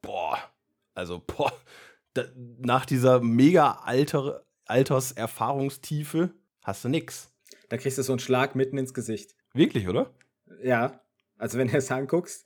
[0.02, 0.38] boah,
[0.94, 1.52] also, boah,
[2.14, 7.32] da, nach dieser mega Alter, Alterserfahrungstiefe hast du nix.
[7.70, 9.36] Da kriegst du so einen Schlag mitten ins Gesicht.
[9.54, 10.14] Wirklich, oder?
[10.62, 11.02] Ja,
[11.38, 12.46] also wenn du es anguckst,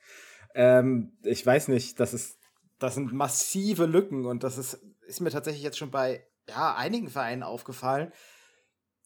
[0.56, 2.39] ähm, ich weiß nicht, das ist,
[2.80, 4.75] das sind massive Lücken und das ist,
[5.06, 8.12] ist mir tatsächlich jetzt schon bei ja, einigen Vereinen aufgefallen,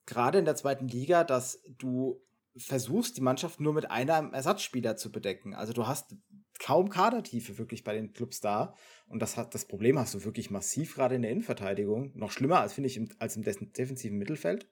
[0.06, 2.22] gerade in der zweiten Liga, dass du
[2.56, 5.54] versuchst, die Mannschaft nur mit einem Ersatzspieler zu bedecken.
[5.54, 6.16] Also du hast
[6.62, 8.76] kaum Kadertiefe wirklich bei den Clubs da.
[9.08, 12.12] Und das, hat, das Problem hast du wirklich massiv gerade in der Innenverteidigung.
[12.14, 14.70] Noch schlimmer als, finde ich, im, als im defensiven Mittelfeld.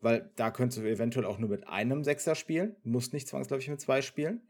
[0.00, 2.76] Weil da könntest du eventuell auch nur mit einem Sechser spielen.
[2.82, 4.42] Musst nicht zwangsläufig mit zwei spielen.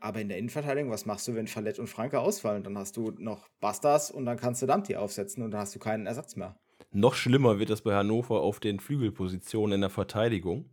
[0.00, 2.62] Aber in der Innenverteidigung, was machst du, wenn Fallett und Franke ausfallen?
[2.62, 5.78] Dann hast du noch Bastas und dann kannst du Damti aufsetzen und dann hast du
[5.78, 6.60] keinen Ersatz mehr.
[6.92, 10.70] Noch schlimmer wird das bei Hannover auf den Flügelpositionen in der Verteidigung.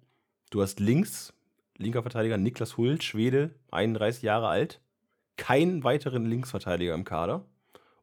[0.52, 1.34] Du hast links
[1.78, 4.82] linker Verteidiger Niklas Hult, Schwede, 31 Jahre alt.
[5.38, 7.46] Keinen weiteren Linksverteidiger im Kader.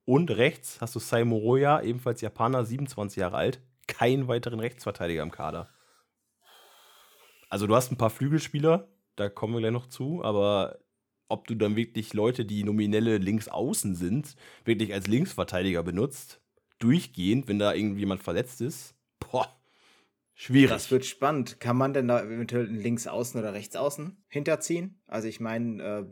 [0.05, 3.61] Und rechts hast du Saimo Roya, ebenfalls Japaner, 27 Jahre alt.
[3.87, 5.69] Keinen weiteren Rechtsverteidiger im Kader.
[7.49, 10.79] Also du hast ein paar Flügelspieler, da kommen wir gleich noch zu, aber
[11.29, 16.41] ob du dann wirklich Leute, die nominelle Linksaußen sind, wirklich als Linksverteidiger benutzt,
[16.79, 19.47] durchgehend, wenn da irgendjemand verletzt ist, boah,
[20.35, 20.71] Schwierig.
[20.71, 21.61] Das wird spannend.
[21.61, 25.01] Kann man denn da eventuell links außen oder rechts außen hinterziehen?
[25.07, 26.05] Also ich meine, äh,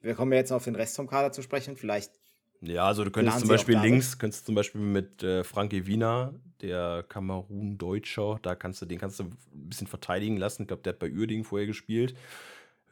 [0.00, 1.76] wir kommen ja jetzt auf den Rest vom Kader zu sprechen.
[1.76, 2.12] Vielleicht.
[2.60, 7.04] Ja, also du könntest zum Beispiel links, könntest zum Beispiel mit äh, Frankie Wiener, der
[7.08, 9.36] Kamerun-Deutscher, da kannst du, den kannst du ein
[9.68, 10.62] bisschen verteidigen lassen.
[10.62, 12.14] Ich glaube, der hat bei Uerdingen vorher gespielt.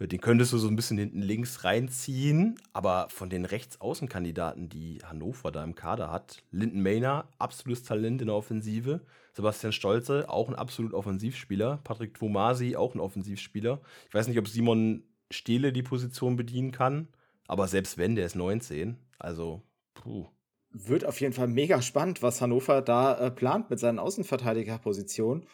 [0.00, 4.98] Äh, den könntest du so ein bisschen hinten links reinziehen, aber von den Rechtsaußenkandidaten, die
[5.04, 9.02] Hannover da im Kader hat, Linden Mayner, absolutes Talent in der Offensive.
[9.32, 11.80] Sebastian Stolze, auch ein absolut Offensivspieler.
[11.84, 13.80] Patrick Twomasi, auch ein Offensivspieler.
[14.08, 17.06] Ich weiß nicht, ob Simon Stehle die Position bedienen kann,
[17.46, 18.96] aber selbst wenn, der ist 19.
[19.18, 19.62] Also,
[19.94, 20.26] puh.
[20.72, 25.46] wird auf jeden Fall mega spannend, was Hannover da äh, plant mit seinen Außenverteidigerpositionen.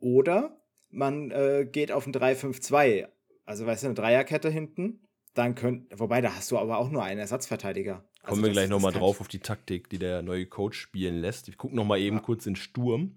[0.00, 3.06] Oder man äh, geht auf ein 3-5-2.
[3.44, 5.06] Also, weißt du, eine Dreierkette hinten.
[5.34, 8.04] Dann könnt, wobei, da hast du aber auch nur einen Ersatzverteidiger.
[8.22, 11.48] Also Kommen wir gleich nochmal drauf auf die Taktik, die der neue Coach spielen lässt.
[11.48, 12.22] Ich gucke nochmal eben ja.
[12.22, 13.16] kurz in Sturm.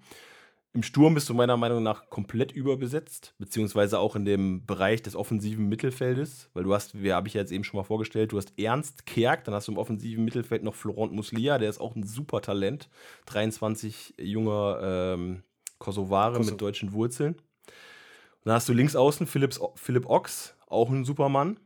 [0.76, 5.16] Im Sturm bist du meiner Meinung nach komplett überbesetzt, beziehungsweise auch in dem Bereich des
[5.16, 8.38] offensiven Mittelfeldes, weil du hast, wie habe ich ja jetzt eben schon mal vorgestellt, du
[8.38, 11.96] hast Ernst Kerk, dann hast du im offensiven Mittelfeld noch Florent Muslia, der ist auch
[11.96, 12.90] ein super Talent,
[13.28, 15.44] 23 junger ähm,
[15.78, 16.54] Kosovare Kosovo.
[16.54, 17.36] mit deutschen Wurzeln.
[18.46, 21.60] Dann hast du links außen Philipps, Philipp Ochs, auch ein Supermann.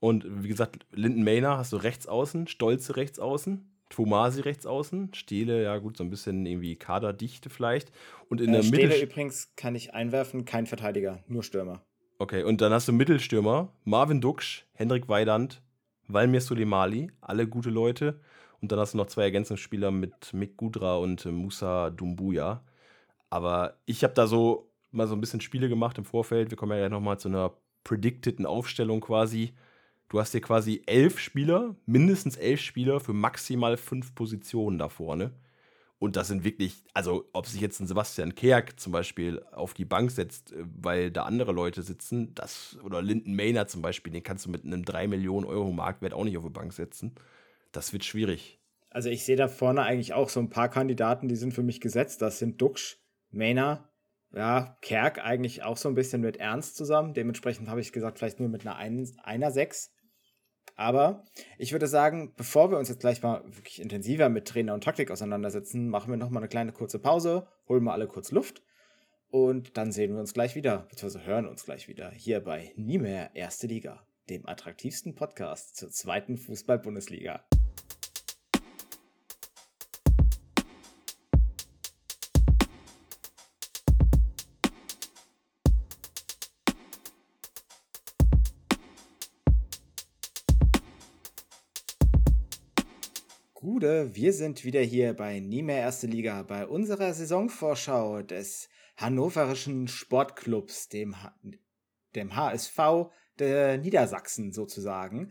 [0.00, 3.66] Und wie gesagt, Linden Mayner hast du rechts außen, Stolze rechts außen.
[3.90, 7.90] Tomasi rechts außen, Stele, ja gut, so ein bisschen irgendwie Kaderdichte vielleicht.
[8.28, 9.02] Und in äh, der Stele Mitte.
[9.02, 11.82] übrigens kann ich einwerfen, kein Verteidiger, nur Stürmer.
[12.18, 15.60] Okay, und dann hast du Mittelstürmer, Marvin Duksch, Hendrik Weidand,
[16.06, 18.20] Valmir Sulemali, alle gute Leute.
[18.60, 22.62] Und dann hast du noch zwei Ergänzungsspieler mit Mick Gudra und Musa Dumbuya.
[23.28, 26.50] Aber ich habe da so mal so ein bisschen Spiele gemacht im Vorfeld.
[26.50, 29.52] Wir kommen ja nochmal zu einer predicteden Aufstellung quasi.
[30.08, 35.32] Du hast hier quasi elf Spieler, mindestens elf Spieler für maximal fünf Positionen da vorne.
[36.00, 39.84] Und das sind wirklich, also ob sich jetzt ein Sebastian Kerk zum Beispiel auf die
[39.84, 44.22] Bank setzt, äh, weil da andere Leute sitzen, das, oder Linden Maynard zum Beispiel, den
[44.22, 47.14] kannst du mit einem 3 Millionen Euro Marktwert auch nicht auf die Bank setzen.
[47.70, 48.58] Das wird schwierig.
[48.88, 51.82] Also ich sehe da vorne eigentlich auch so ein paar Kandidaten, die sind für mich
[51.82, 52.22] gesetzt.
[52.22, 52.98] Das sind Duxch,
[53.30, 53.86] Maynard,
[54.32, 57.14] ja, Kerk eigentlich auch so ein bisschen mit Ernst zusammen.
[57.14, 59.92] Dementsprechend habe ich gesagt, vielleicht nur mit einer 1, einer 6.
[60.76, 61.24] Aber
[61.58, 65.10] ich würde sagen, bevor wir uns jetzt gleich mal wirklich intensiver mit Trainer und Taktik
[65.10, 68.62] auseinandersetzen, machen wir nochmal eine kleine kurze Pause, holen wir alle kurz Luft
[69.30, 72.98] und dann sehen wir uns gleich wieder, beziehungsweise hören uns gleich wieder hier bei Nie
[72.98, 77.44] mehr Erste Liga, dem attraktivsten Podcast zur zweiten Fußball-Bundesliga.
[93.72, 99.86] Gude, wir sind wieder hier bei Nie mehr Erste Liga, bei unserer Saisonvorschau des hannoverischen
[99.86, 101.14] Sportclubs, dem,
[102.16, 102.78] dem HSV
[103.38, 105.30] der Niedersachsen sozusagen.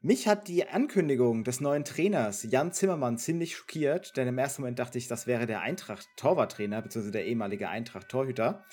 [0.00, 4.78] Mich hat die Ankündigung des neuen Trainers Jan Zimmermann ziemlich schockiert, denn im ersten Moment
[4.78, 8.64] dachte ich, das wäre der Eintracht-Torwarttrainer, beziehungsweise der ehemalige Eintracht-Torhüter.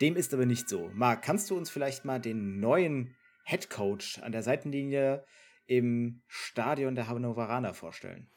[0.00, 0.88] Dem ist aber nicht so.
[0.94, 5.24] Marc, kannst du uns vielleicht mal den neuen Headcoach an der Seitenlinie
[5.66, 8.28] im Stadion der Hannoveraner vorstellen?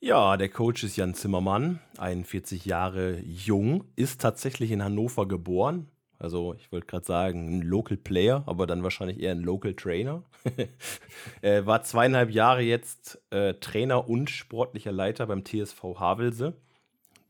[0.00, 5.88] Ja, der Coach ist Jan Zimmermann, 41 Jahre jung, ist tatsächlich in Hannover geboren.
[6.18, 10.24] Also ich wollte gerade sagen, ein Local Player, aber dann wahrscheinlich eher ein Local Trainer.
[11.40, 16.54] er war zweieinhalb Jahre jetzt äh, Trainer und sportlicher Leiter beim TSV Havelse.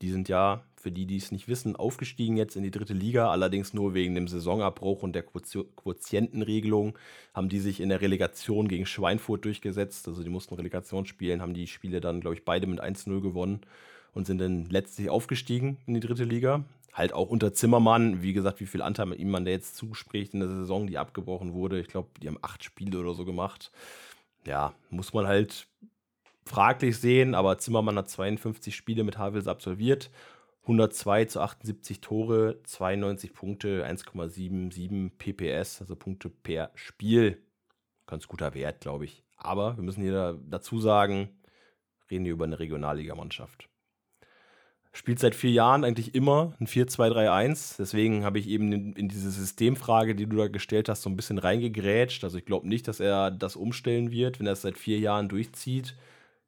[0.01, 3.31] Die sind ja für die, die es nicht wissen, aufgestiegen jetzt in die dritte Liga,
[3.31, 6.97] allerdings nur wegen dem Saisonabbruch und der Quotientenregelung
[7.33, 10.09] haben die sich in der Relegation gegen Schweinfurt durchgesetzt.
[10.09, 13.61] Also die mussten Relegation spielen, haben die Spiele dann, glaube ich, beide mit 1-0 gewonnen
[14.13, 16.65] und sind dann letztlich aufgestiegen in die dritte Liga.
[16.91, 20.41] Halt auch unter Zimmermann, wie gesagt, wie viel Anteil ihm man da jetzt zuspricht in
[20.41, 21.79] der Saison, die abgebrochen wurde.
[21.79, 23.71] Ich glaube, die haben acht Spiele oder so gemacht.
[24.45, 25.65] Ja, muss man halt
[26.45, 30.11] fraglich sehen, aber Zimmermann hat 52 Spiele mit Havels absolviert
[30.63, 37.41] 102 zu 78 Tore, 92 Punkte, 1,77 PPS, also Punkte per Spiel.
[38.07, 39.23] Ganz guter Wert, glaube ich.
[39.35, 41.29] Aber wir müssen hier dazu sagen,
[42.09, 43.67] reden wir über eine Regionalligamannschaft.
[44.93, 47.77] Spielt seit vier Jahren eigentlich immer ein 4-2-3-1.
[47.79, 51.39] Deswegen habe ich eben in, diese Systemfrage, die du da gestellt hast, so ein bisschen
[51.39, 52.23] reingegrätscht.
[52.23, 55.29] Also ich glaube nicht, dass er das umstellen wird, wenn er es seit vier Jahren
[55.29, 55.95] durchzieht.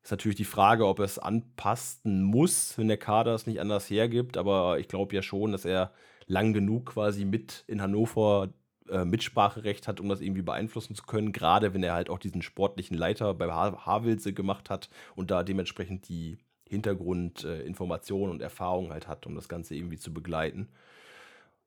[0.06, 3.90] Ist natürlich die Frage, ob er es anpassen muss, wenn der Kader es nicht anders
[3.90, 4.38] hergibt.
[4.38, 5.92] Aber ich glaube ja schon, dass er
[6.28, 8.54] lang genug quasi mit in Hannover
[8.88, 11.32] äh, Mitspracherecht hat, um das irgendwie beeinflussen zu können.
[11.32, 16.08] Gerade wenn er halt auch diesen sportlichen Leiter bei Havelse gemacht hat und da dementsprechend
[16.08, 16.38] die
[16.70, 20.70] Hintergrundinformationen äh, und Erfahrungen halt hat, um das Ganze irgendwie zu begleiten.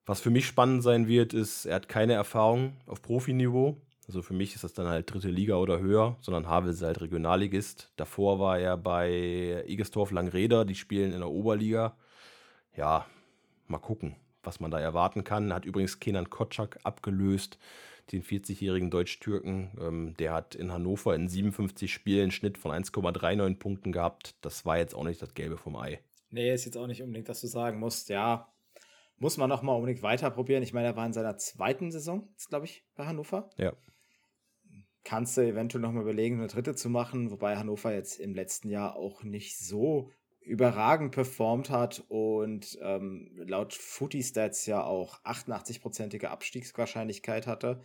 [0.07, 3.81] Was für mich spannend sein wird, ist, er hat keine Erfahrung auf Profiniveau.
[4.09, 7.03] Also für mich ist das dann halt dritte Liga oder höher, sondern Havel ist halt
[7.03, 7.93] Regionalligist.
[7.97, 11.95] Davor war er bei Igestorf Langreder, die spielen in der Oberliga.
[12.75, 13.05] Ja,
[13.67, 15.53] mal gucken, was man da erwarten kann.
[15.53, 17.59] Hat übrigens Kenan Kotschak abgelöst,
[18.11, 19.73] den 40-jährigen Deutsch-Türken.
[19.79, 24.37] Ähm, der hat in Hannover in 57 Spielen einen Schnitt von 1,39 Punkten gehabt.
[24.41, 26.01] Das war jetzt auch nicht das Gelbe vom Ei.
[26.31, 28.49] Nee, ist jetzt auch nicht unbedingt, dass du sagen musst, ja,
[29.19, 30.63] muss man nochmal unbedingt weiter probieren.
[30.63, 33.51] Ich meine, er war in seiner zweiten Saison, glaube ich, bei Hannover.
[33.59, 33.75] Ja
[35.09, 38.95] kannst du eventuell nochmal überlegen, eine dritte zu machen, wobei Hannover jetzt im letzten Jahr
[38.95, 40.11] auch nicht so
[40.43, 47.81] überragend performt hat und ähm, laut Footy-Stats ja auch 88-prozentige Abstiegswahrscheinlichkeit hatte.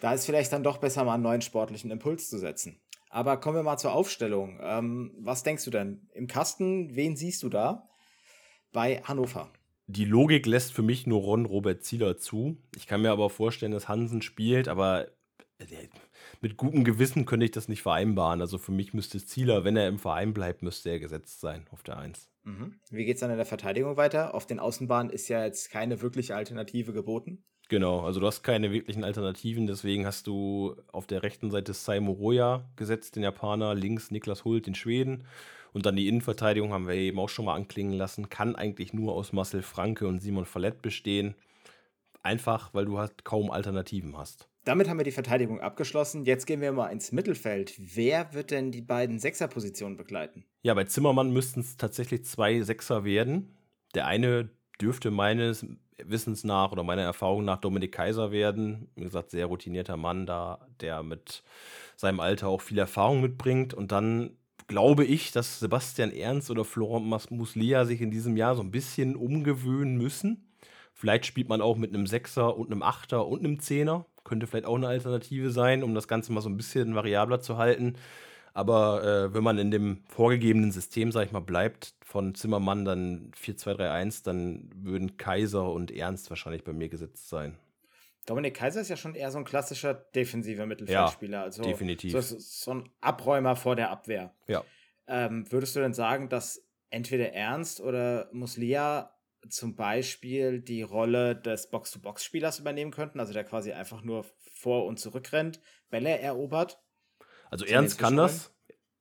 [0.00, 2.78] Da ist vielleicht dann doch besser, mal einen neuen sportlichen Impuls zu setzen.
[3.08, 4.60] Aber kommen wir mal zur Aufstellung.
[4.62, 6.10] Ähm, was denkst du denn?
[6.12, 7.88] Im Kasten, wen siehst du da
[8.70, 9.50] bei Hannover?
[9.86, 12.58] Die Logik lässt für mich nur Ron Robert Zieler zu.
[12.76, 15.08] Ich kann mir aber vorstellen, dass Hansen spielt, aber
[16.40, 18.40] mit gutem Gewissen könnte ich das nicht vereinbaren.
[18.40, 21.82] Also für mich müsste Zieler, wenn er im Verein bleibt, müsste er gesetzt sein auf
[21.82, 22.28] der 1.
[22.44, 22.80] Mhm.
[22.90, 24.34] Wie geht es dann in der Verteidigung weiter?
[24.34, 27.44] Auf den Außenbahnen ist ja jetzt keine wirkliche Alternative geboten.
[27.68, 32.12] Genau, also du hast keine wirklichen Alternativen, deswegen hast du auf der rechten Seite Saimo
[32.12, 35.24] Roya gesetzt, den Japaner, links Niklas Hult, den Schweden.
[35.72, 39.14] Und dann die Innenverteidigung haben wir eben auch schon mal anklingen lassen, kann eigentlich nur
[39.14, 41.34] aus Marcel Franke und Simon Fallett bestehen.
[42.22, 44.48] Einfach, weil du halt kaum Alternativen hast.
[44.64, 46.24] Damit haben wir die Verteidigung abgeschlossen.
[46.24, 47.74] Jetzt gehen wir mal ins Mittelfeld.
[47.78, 50.46] Wer wird denn die beiden Sechserpositionen begleiten?
[50.62, 53.58] Ja, bei Zimmermann müssten es tatsächlich zwei Sechser werden.
[53.94, 54.48] Der eine
[54.80, 55.66] dürfte meines
[56.02, 58.88] Wissens nach oder meiner Erfahrung nach Dominik Kaiser werden.
[58.96, 61.42] Wie gesagt, sehr routinierter Mann da, der mit
[61.96, 63.74] seinem Alter auch viel Erfahrung mitbringt.
[63.74, 64.30] Und dann
[64.66, 69.14] glaube ich, dass Sebastian Ernst oder Florent Muslia sich in diesem Jahr so ein bisschen
[69.14, 70.48] umgewöhnen müssen.
[70.94, 74.06] Vielleicht spielt man auch mit einem Sechser und einem Achter und einem Zehner.
[74.24, 77.58] Könnte vielleicht auch eine Alternative sein, um das Ganze mal so ein bisschen variabler zu
[77.58, 77.96] halten.
[78.54, 83.32] Aber äh, wenn man in dem vorgegebenen System, sag ich mal, bleibt von Zimmermann dann
[83.32, 87.58] 4-2-3-1, dann würden Kaiser und Ernst wahrscheinlich bei mir gesetzt sein.
[88.26, 91.38] Dominik Kaiser ist ja schon eher so ein klassischer defensiver Mittelfeldspieler.
[91.38, 92.12] Ja, also definitiv.
[92.12, 94.32] So, so, ein Abräumer vor der Abwehr.
[94.46, 94.64] Ja.
[95.06, 99.13] Ähm, würdest du denn sagen, dass entweder Ernst oder Muslia
[99.48, 104.98] zum Beispiel die Rolle des Box-to-Box-Spielers übernehmen könnten, also der quasi einfach nur vor und
[104.98, 106.78] zurück rennt, Bälle erobert?
[107.50, 108.50] Also Ernst kann das.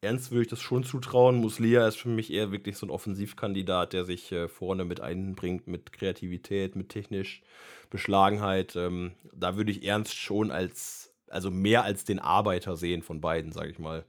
[0.02, 1.38] Ernst würde ich das schon zutrauen.
[1.38, 5.68] Muslia ist für mich eher wirklich so ein Offensivkandidat, der sich äh, vorne mit einbringt,
[5.68, 7.42] mit Kreativität, mit technisch
[7.90, 8.76] Beschlagenheit.
[8.76, 13.54] Ähm, da würde ich Ernst schon als, also mehr als den Arbeiter sehen von beiden,
[13.54, 14.06] sage ich mal.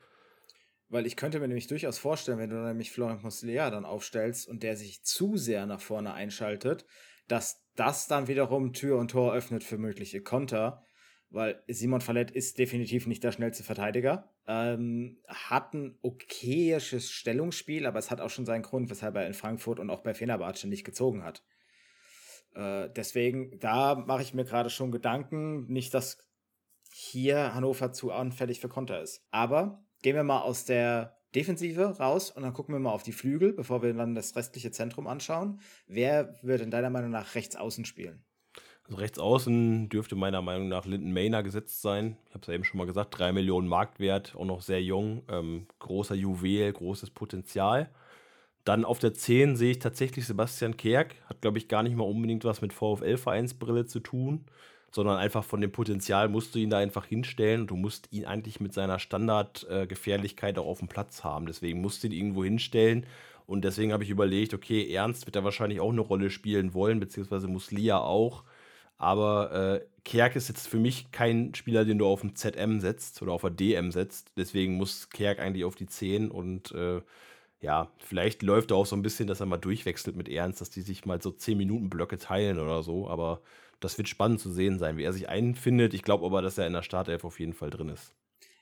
[0.94, 4.62] Weil ich könnte mir nämlich durchaus vorstellen, wenn du nämlich Florent Muslia dann aufstellst und
[4.62, 6.86] der sich zu sehr nach vorne einschaltet,
[7.26, 10.84] dass das dann wiederum Tür und Tor öffnet für mögliche Konter
[11.34, 14.32] weil Simon Fallett ist definitiv nicht der schnellste Verteidiger.
[14.46, 19.34] Ähm, hat ein okayisches Stellungsspiel, aber es hat auch schon seinen Grund, weshalb er in
[19.34, 21.42] Frankfurt und auch bei Fenerbahce nicht gezogen hat.
[22.54, 26.18] Äh, deswegen, da mache ich mir gerade schon Gedanken, nicht, dass
[26.92, 29.26] hier Hannover zu anfällig für Konter ist.
[29.32, 33.12] Aber gehen wir mal aus der Defensive raus und dann gucken wir mal auf die
[33.12, 35.60] Flügel, bevor wir dann das restliche Zentrum anschauen.
[35.86, 38.22] Wer wird in deiner Meinung nach rechts außen spielen?
[38.84, 42.18] Also rechts außen dürfte meiner Meinung nach Linden Mayner gesetzt sein.
[42.28, 45.22] Ich habe es ja eben schon mal gesagt, 3 Millionen Marktwert, auch noch sehr jung,
[45.30, 47.88] ähm, großer Juwel, großes Potenzial.
[48.64, 51.14] Dann auf der 10 sehe ich tatsächlich Sebastian Kerk.
[51.30, 54.44] Hat, glaube ich, gar nicht mal unbedingt was mit VfL-Vereinsbrille zu tun,
[54.94, 58.26] sondern einfach von dem Potenzial musst du ihn da einfach hinstellen und du musst ihn
[58.26, 61.46] eigentlich mit seiner Standardgefährlichkeit äh, auch auf dem Platz haben.
[61.46, 63.04] Deswegen musst du ihn irgendwo hinstellen.
[63.46, 67.00] Und deswegen habe ich überlegt, okay, Ernst wird da wahrscheinlich auch eine Rolle spielen wollen,
[67.00, 68.44] beziehungsweise Muslia auch.
[68.96, 73.20] Aber äh, Kerk ist jetzt für mich kein Spieler, den du auf dem ZM setzt
[73.20, 74.30] oder auf der DM setzt.
[74.36, 77.02] Deswegen muss Kerk eigentlich auf die 10 und äh,
[77.60, 80.70] ja, vielleicht läuft er auch so ein bisschen, dass er mal durchwechselt mit Ernst, dass
[80.70, 83.08] die sich mal so 10 Minuten Blöcke teilen oder so.
[83.08, 83.40] Aber
[83.80, 85.92] das wird spannend zu sehen sein, wie er sich einfindet.
[85.94, 88.12] Ich glaube aber, dass er in der Startelf auf jeden Fall drin ist.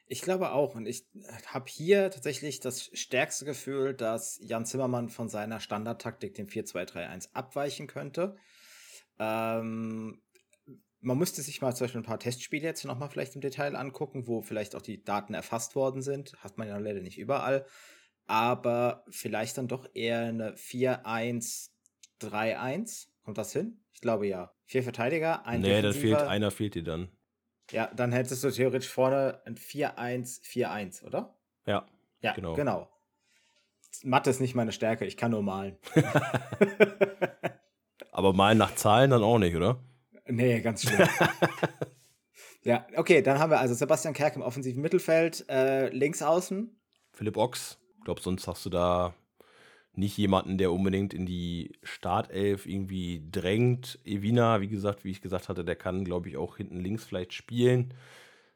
[0.06, 0.74] Ich glaube auch.
[0.74, 1.06] Und ich
[1.46, 7.86] habe hier tatsächlich das stärkste Gefühl, dass Jan Zimmermann von seiner Standardtaktik, dem 4-2-3-1, abweichen
[7.86, 8.36] könnte.
[9.18, 10.20] Ähm,
[11.00, 14.26] man müsste sich mal zum Beispiel ein paar Testspiele jetzt nochmal vielleicht im Detail angucken,
[14.26, 16.34] wo vielleicht auch die Daten erfasst worden sind.
[16.44, 17.64] Hat man ja leider nicht überall.
[18.26, 23.11] Aber vielleicht dann doch eher eine 4-1-3-1.
[23.24, 23.80] Kommt das hin?
[23.92, 24.52] Ich glaube ja.
[24.64, 27.08] Vier Verteidiger, ein Nee, dann fehlt einer, fehlt dir dann.
[27.70, 31.36] Ja, dann hättest du theoretisch vorne ein 4-1-4-1, oder?
[31.66, 31.86] Ja.
[32.20, 32.54] Ja, genau.
[32.54, 32.88] genau.
[34.04, 35.76] Mathe ist nicht meine Stärke, ich kann nur malen.
[38.12, 39.78] Aber malen nach Zahlen dann auch nicht, oder?
[40.26, 41.08] Nee, ganz schlimm.
[42.62, 46.76] ja, okay, dann haben wir also Sebastian Kerk im offensiven Mittelfeld, äh, links außen.
[47.12, 47.78] Philipp Ochs.
[47.98, 49.14] Ich glaube, sonst hast du da
[49.94, 53.98] nicht jemanden, der unbedingt in die Startelf irgendwie drängt.
[54.04, 57.34] Evina, wie gesagt, wie ich gesagt hatte, der kann, glaube ich, auch hinten links vielleicht
[57.34, 57.92] spielen.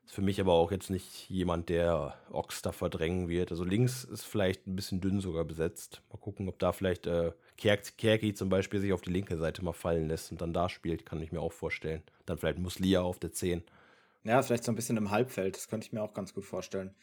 [0.07, 3.51] Ist für mich aber auch jetzt nicht jemand, der Ochs da verdrängen wird.
[3.51, 6.01] Also links ist vielleicht ein bisschen dünn sogar besetzt.
[6.11, 9.73] Mal gucken, ob da vielleicht äh, Kerki zum Beispiel sich auf die linke Seite mal
[9.73, 12.03] fallen lässt und dann da spielt, kann ich mir auch vorstellen.
[12.25, 13.63] Dann vielleicht Muslia auf der 10.
[14.25, 15.57] Ja, vielleicht so ein bisschen im Halbfeld.
[15.57, 16.95] Das könnte ich mir auch ganz gut vorstellen.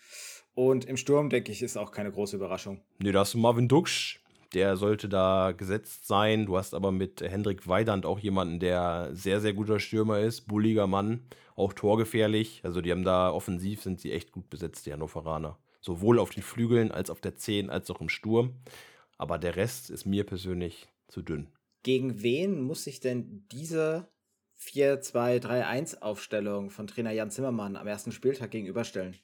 [0.55, 2.81] Und im Sturm, denke ich, ist auch keine große Überraschung.
[2.99, 4.19] Nee, da hast du Marvin Duksch,
[4.54, 6.45] der sollte da gesetzt sein.
[6.45, 10.88] Du hast aber mit Hendrik Weidand auch jemanden, der sehr, sehr guter Stürmer ist, bulliger
[10.88, 11.22] Mann,
[11.56, 12.62] auch torgefährlich.
[12.64, 15.58] Also die haben da offensiv, sind sie echt gut besetzt, die Hannoveraner.
[15.82, 18.54] Sowohl auf den Flügeln als auf der 10 als auch im Sturm.
[19.18, 21.47] Aber der Rest ist mir persönlich zu dünn.
[21.84, 24.08] Gegen wen muss sich denn diese
[24.60, 29.16] 4-2-3-1-Aufstellung von Trainer Jan Zimmermann am ersten Spieltag gegenüberstellen?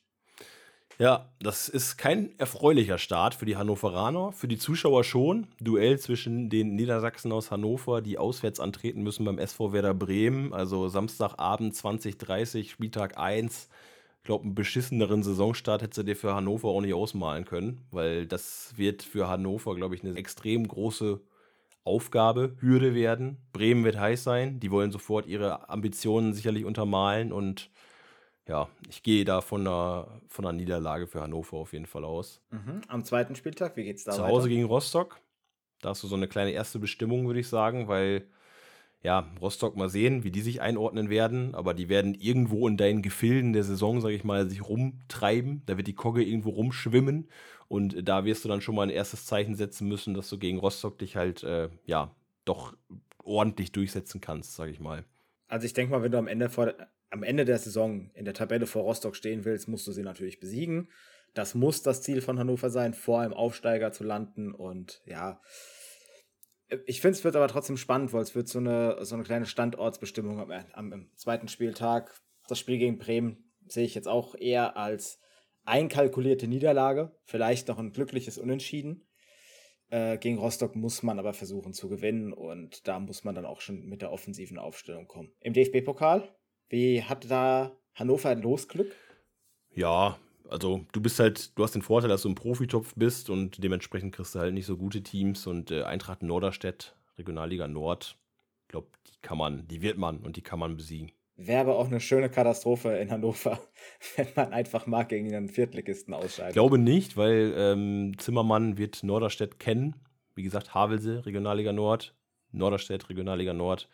[1.02, 5.48] Ja, das ist kein erfreulicher Start für die Hannoveraner, für die Zuschauer schon.
[5.62, 10.90] Duell zwischen den Niedersachsen aus Hannover, die auswärts antreten müssen beim SV Werder Bremen, also
[10.90, 13.70] Samstagabend 2030, Spieltag 1.
[14.18, 18.28] Ich glaube, einen beschisseneren Saisonstart hättest du dir für Hannover auch nicht ausmalen können, weil
[18.28, 21.22] das wird für Hannover, glaube ich, eine extrem große
[21.86, 23.38] Aufgabe, Hürde werden.
[23.54, 27.70] Bremen wird heiß sein, die wollen sofort ihre Ambitionen sicherlich untermalen und
[28.50, 32.42] ja, ich gehe da von einer, von einer Niederlage für Hannover auf jeden Fall aus.
[32.50, 32.82] Mhm.
[32.88, 34.34] Am zweiten Spieltag, wie geht's da Zu weiter?
[34.34, 35.22] Hause gegen Rostock.
[35.82, 38.28] Da hast du so eine kleine erste Bestimmung, würde ich sagen, weil
[39.02, 43.02] ja, Rostock mal sehen, wie die sich einordnen werden, aber die werden irgendwo in deinen
[43.02, 45.62] Gefilden der Saison, sage ich mal, sich rumtreiben.
[45.68, 47.30] Da wird die Kogge irgendwo rumschwimmen
[47.68, 50.58] und da wirst du dann schon mal ein erstes Zeichen setzen müssen, dass du gegen
[50.58, 52.12] Rostock dich halt, äh, ja,
[52.44, 52.76] doch
[53.24, 55.06] ordentlich durchsetzen kannst, sage ich mal.
[55.50, 56.74] Also ich denke mal, wenn du am Ende vor,
[57.10, 60.40] am Ende der Saison in der Tabelle vor Rostock stehen willst, musst du sie natürlich
[60.40, 60.90] besiegen.
[61.34, 64.54] Das muss das Ziel von Hannover sein, vor einem Aufsteiger zu landen.
[64.54, 65.42] Und ja,
[66.86, 69.48] ich finde, es wird aber trotzdem spannend, weil es wird so eine, so eine kleine
[69.48, 72.16] Standortsbestimmung am, am, am zweiten Spieltag.
[72.48, 75.20] Das Spiel gegen Bremen sehe ich jetzt auch eher als
[75.66, 79.09] einkalkulierte Niederlage, vielleicht noch ein glückliches Unentschieden.
[79.90, 83.62] Äh, gegen Rostock muss man aber versuchen zu gewinnen und da muss man dann auch
[83.62, 85.32] schon mit der offensiven Aufstellung kommen.
[85.42, 86.30] Im DFB-Pokal
[86.70, 88.96] wie hat da Hannover ein Losglück?
[89.74, 90.18] Ja,
[90.48, 94.16] also du bist halt, du hast den Vorteil, dass du im Profitopf bist und dementsprechend
[94.16, 98.18] kriegst du halt nicht so gute Teams und äh, Eintracht Norderstedt, Regionalliga Nord,
[98.62, 101.12] ich glaube, die kann man, die wird man und die kann man besiegen.
[101.42, 103.60] Wäre aber auch eine schöne Katastrophe in Hannover,
[104.18, 106.52] wenn man einfach mal gegen einen Viertligisten ausscheidet.
[106.52, 109.96] Ich glaube nicht, weil ähm, Zimmermann wird Norderstedt kennen.
[110.36, 112.14] Wie gesagt, Havelse, Regionalliga Nord,
[112.52, 113.88] Norderstedt, Regionalliga Nord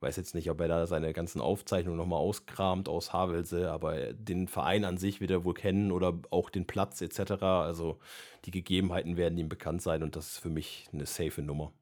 [0.00, 4.48] weiß jetzt nicht, ob er da seine ganzen Aufzeichnungen nochmal auskramt aus Havelse, aber den
[4.48, 7.42] Verein an sich wird er wohl kennen oder auch den Platz etc.
[7.42, 7.98] Also
[8.46, 11.72] die Gegebenheiten werden ihm bekannt sein und das ist für mich eine safe Nummer.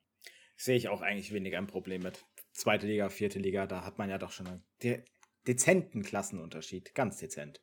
[0.56, 2.24] Sehe ich auch eigentlich weniger ein Problem mit.
[2.58, 5.04] Zweite Liga, vierte Liga, da hat man ja doch schon einen de
[5.46, 6.92] dezenten Klassenunterschied.
[6.92, 7.62] Ganz dezent.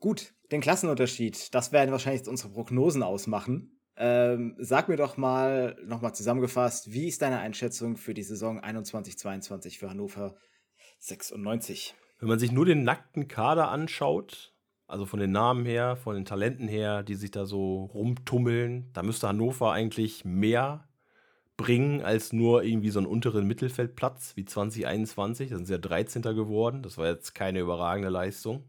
[0.00, 3.80] Gut, den Klassenunterschied, das werden wahrscheinlich unsere Prognosen ausmachen.
[3.96, 9.78] Ähm, sag mir doch mal nochmal zusammengefasst, wie ist deine Einschätzung für die Saison 21-22
[9.78, 10.36] für Hannover
[10.98, 11.94] 96?
[12.18, 14.54] Wenn man sich nur den nackten Kader anschaut,
[14.86, 19.02] also von den Namen her, von den Talenten her, die sich da so rumtummeln, da
[19.02, 20.86] müsste Hannover eigentlich mehr
[21.62, 25.50] bringen als nur irgendwie so einen unteren Mittelfeldplatz wie 2021.
[25.50, 26.22] Da sind sie ja 13.
[26.22, 26.82] geworden.
[26.82, 28.64] Das war jetzt keine überragende Leistung.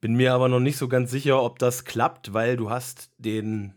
[0.00, 3.72] Bin mir aber noch nicht so ganz sicher, ob das klappt, weil du hast den,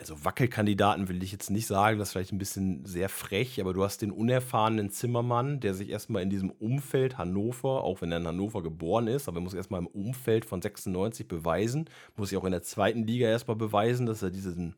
[0.00, 3.72] also Wackelkandidaten will ich jetzt nicht sagen, das ist vielleicht ein bisschen sehr frech, aber
[3.72, 8.18] du hast den unerfahrenen Zimmermann, der sich erstmal in diesem Umfeld Hannover, auch wenn er
[8.18, 12.38] in Hannover geboren ist, aber er muss erstmal im Umfeld von 96 beweisen, muss sich
[12.38, 14.74] auch in der zweiten Liga erstmal beweisen, dass er diesen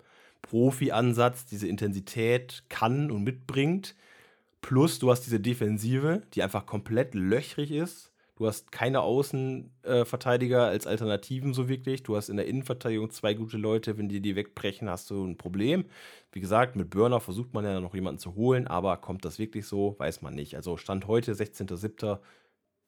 [0.49, 3.95] Profi-Ansatz, diese Intensität kann und mitbringt.
[4.61, 10.71] Plus du hast diese Defensive, die einfach komplett löchrig ist Du hast keine Außenverteidiger äh,
[10.71, 12.03] als Alternativen so wirklich.
[12.03, 13.97] Du hast in der Innenverteidigung zwei gute Leute.
[13.97, 15.87] Wenn die die wegbrechen, hast du ein Problem.
[16.33, 19.67] Wie gesagt, mit Burner versucht man ja noch jemanden zu holen, aber kommt das wirklich
[19.67, 19.97] so?
[19.99, 20.55] Weiß man nicht.
[20.55, 22.19] Also Stand heute, 16.07.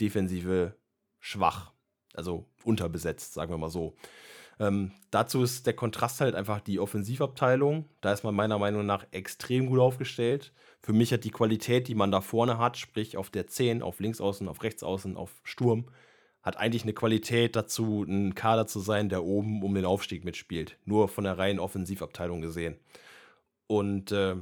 [0.03, 0.75] Defensive
[1.19, 1.73] schwach.
[2.13, 3.95] Also unterbesetzt, sagen wir mal so.
[4.61, 7.87] Ähm, dazu ist der Kontrast halt einfach die Offensivabteilung.
[8.01, 10.53] Da ist man meiner Meinung nach extrem gut aufgestellt.
[10.81, 14.01] Für mich hat die Qualität, die man da vorne hat, sprich auf der 10, auf
[14.01, 15.87] Linksaußen, auf Rechtsaußen, auf Sturm,
[16.43, 20.79] hat eigentlich eine Qualität dazu, ein Kader zu sein, der oben um den Aufstieg mitspielt.
[20.85, 22.77] Nur von der reinen Offensivabteilung gesehen.
[23.67, 24.37] Und äh,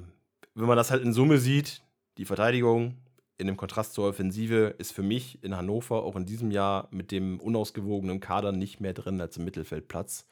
[0.55, 1.83] wenn man das halt in Summe sieht,
[2.17, 2.97] die Verteidigung,
[3.39, 7.11] in dem Kontrast zur Offensive ist für mich in Hannover auch in diesem Jahr mit
[7.11, 10.27] dem unausgewogenen Kader nicht mehr drin als im Mittelfeldplatz.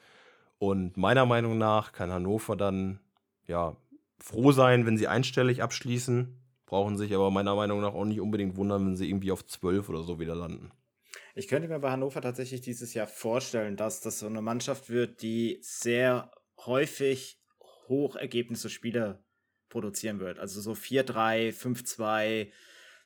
[0.57, 2.99] Und meiner Meinung nach kann Hannover dann
[3.47, 3.75] ja
[4.17, 6.35] froh sein, wenn sie einstellig abschließen,
[6.65, 9.89] brauchen sich aber meiner Meinung nach auch nicht unbedingt wundern, wenn sie irgendwie auf 12
[9.89, 10.71] oder so wieder landen.
[11.35, 15.21] Ich könnte mir bei Hannover tatsächlich dieses Jahr vorstellen, dass das so eine Mannschaft wird,
[15.21, 16.31] die sehr
[16.65, 17.37] häufig
[17.87, 19.23] Hochergebnisse Spiele
[19.69, 20.39] produzieren wird.
[20.39, 22.47] Also so 4-3, 5-2,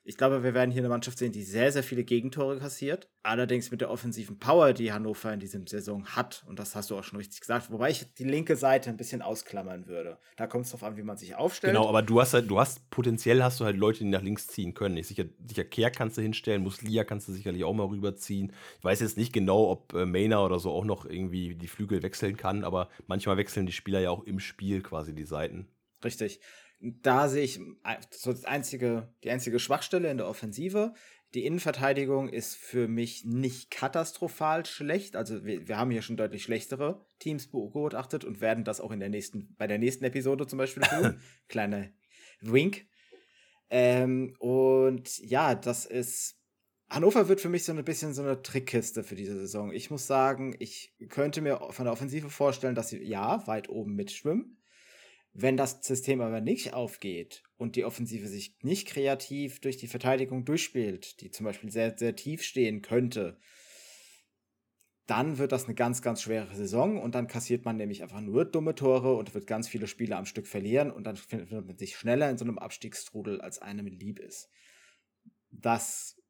[0.03, 3.09] Ich glaube, wir werden hier eine Mannschaft sehen, die sehr, sehr viele Gegentore kassiert.
[3.21, 6.43] Allerdings mit der offensiven Power, die Hannover in dieser Saison hat.
[6.47, 7.69] Und das hast du auch schon richtig gesagt.
[7.69, 10.17] Wobei ich die linke Seite ein bisschen ausklammern würde.
[10.37, 11.73] Da kommt es darauf an, wie man sich aufstellt.
[11.73, 14.47] Genau, aber du hast halt, du hast potenziell hast du halt Leute, die nach links
[14.47, 14.97] ziehen können.
[14.97, 18.53] Ich sicher, sicher Kehr kannst du hinstellen, Muslia kannst du sicherlich auch mal rüberziehen.
[18.77, 22.01] Ich weiß jetzt nicht genau, ob äh, Mainer oder so auch noch irgendwie die Flügel
[22.01, 25.67] wechseln kann, aber manchmal wechseln die Spieler ja auch im Spiel quasi die Seiten.
[26.03, 26.39] Richtig
[26.79, 27.59] da sehe ich
[28.11, 30.93] so das einzige, die einzige Schwachstelle in der Offensive.
[31.35, 35.15] Die Innenverteidigung ist für mich nicht katastrophal schlecht.
[35.15, 38.99] Also wir, wir haben hier schon deutlich schlechtere Teams beobachtet und werden das auch in
[38.99, 41.19] der nächsten, bei der nächsten Episode zum Beispiel tun.
[41.47, 41.93] Kleine
[42.41, 42.87] Wink.
[43.69, 46.37] Ähm, und ja, das ist.
[46.89, 49.71] Hannover wird für mich so ein bisschen so eine Trickkiste für diese Saison.
[49.71, 53.93] Ich muss sagen, ich könnte mir von der Offensive vorstellen, dass sie ja weit oben
[53.93, 54.58] mitschwimmen
[55.33, 60.45] wenn das System aber nicht aufgeht und die Offensive sich nicht kreativ durch die Verteidigung
[60.45, 63.39] durchspielt, die zum Beispiel sehr, sehr tief stehen könnte,
[65.09, 68.45] dann wird das eine ganz, ganz schwere Saison und dann kassiert man nämlich einfach nur
[68.45, 71.97] dumme Tore und wird ganz viele Spiele am Stück verlieren und dann findet man sich
[71.97, 74.49] schneller in so einem Abstiegsstrudel, als einem lieb ist.
[75.49, 76.21] Das,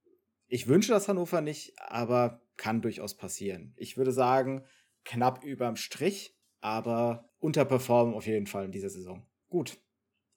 [0.47, 3.73] ich wünsche das Hannover nicht, aber kann durchaus passieren.
[3.75, 4.65] Ich würde sagen,
[5.03, 9.23] knapp überm Strich, aber unterperformen auf jeden Fall in dieser Saison.
[9.49, 9.77] Gut.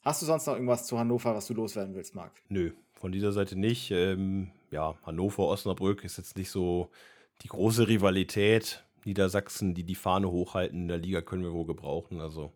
[0.03, 2.33] Hast du sonst noch irgendwas zu Hannover, was du loswerden willst, Marc?
[2.49, 3.91] Nö, von dieser Seite nicht.
[3.93, 6.91] Ähm, ja, Hannover, Osnabrück ist jetzt nicht so
[7.43, 8.85] die große Rivalität.
[9.05, 12.21] Niedersachsen, die die Fahne hochhalten in der Liga, können wir wohl gebrauchen.
[12.21, 12.53] Also,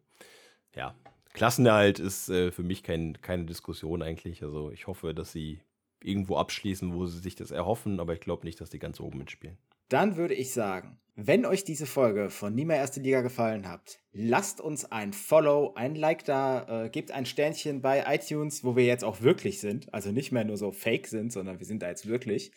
[0.74, 0.94] ja,
[1.32, 4.42] Klassenerhalt ist äh, für mich kein, keine Diskussion eigentlich.
[4.42, 5.60] Also, ich hoffe, dass sie
[6.02, 9.18] irgendwo abschließen, wo sie sich das erhoffen, aber ich glaube nicht, dass die ganz oben
[9.18, 9.58] mitspielen.
[9.88, 14.00] Dann würde ich sagen, wenn euch diese Folge von Nie mehr Erste Liga gefallen hat,
[14.12, 18.84] lasst uns ein Follow, ein Like da, äh, gebt ein Sternchen bei iTunes, wo wir
[18.84, 19.92] jetzt auch wirklich sind.
[19.94, 22.52] Also nicht mehr nur so fake sind, sondern wir sind da jetzt wirklich.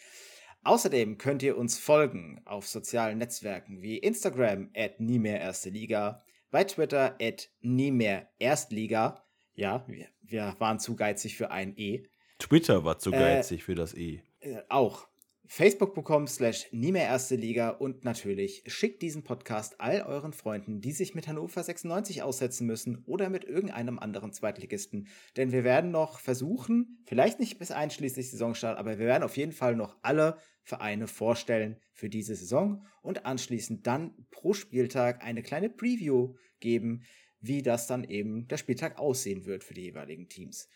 [0.63, 6.21] Außerdem könnt ihr uns folgen auf sozialen Netzwerken wie Instagram at nie mehr Erste Liga,
[6.51, 9.23] bei Twitter at nie mehr Erstliga.
[9.53, 12.03] Ja, wir, wir waren zu geizig für ein E.
[12.39, 14.21] Twitter war zu äh, geizig äh, für das E.
[14.41, 15.08] Äh, auch
[15.51, 20.91] facebook.com slash nie mehr erste Liga und natürlich schickt diesen Podcast all euren Freunden, die
[20.91, 25.07] sich mit Hannover 96 aussetzen müssen oder mit irgendeinem anderen Zweitligisten.
[25.37, 29.51] Denn wir werden noch versuchen, vielleicht nicht bis einschließlich Saisonstart, aber wir werden auf jeden
[29.51, 35.71] Fall noch alle Vereine vorstellen für diese Saison und anschließend dann pro Spieltag eine kleine
[35.71, 37.01] Preview geben,
[37.39, 40.69] wie das dann eben der Spieltag aussehen wird für die jeweiligen Teams.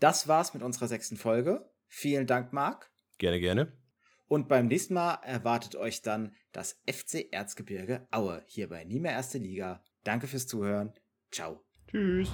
[0.00, 1.70] Das war's mit unserer sechsten Folge.
[1.86, 2.90] Vielen Dank, Marc.
[3.18, 3.72] Gerne, gerne.
[4.28, 9.12] Und beim nächsten Mal erwartet euch dann das FC Erzgebirge Aue hier bei Nie mehr
[9.12, 9.82] Erste Liga.
[10.04, 10.92] Danke fürs Zuhören.
[11.30, 11.64] Ciao.
[11.90, 12.30] Tschüss.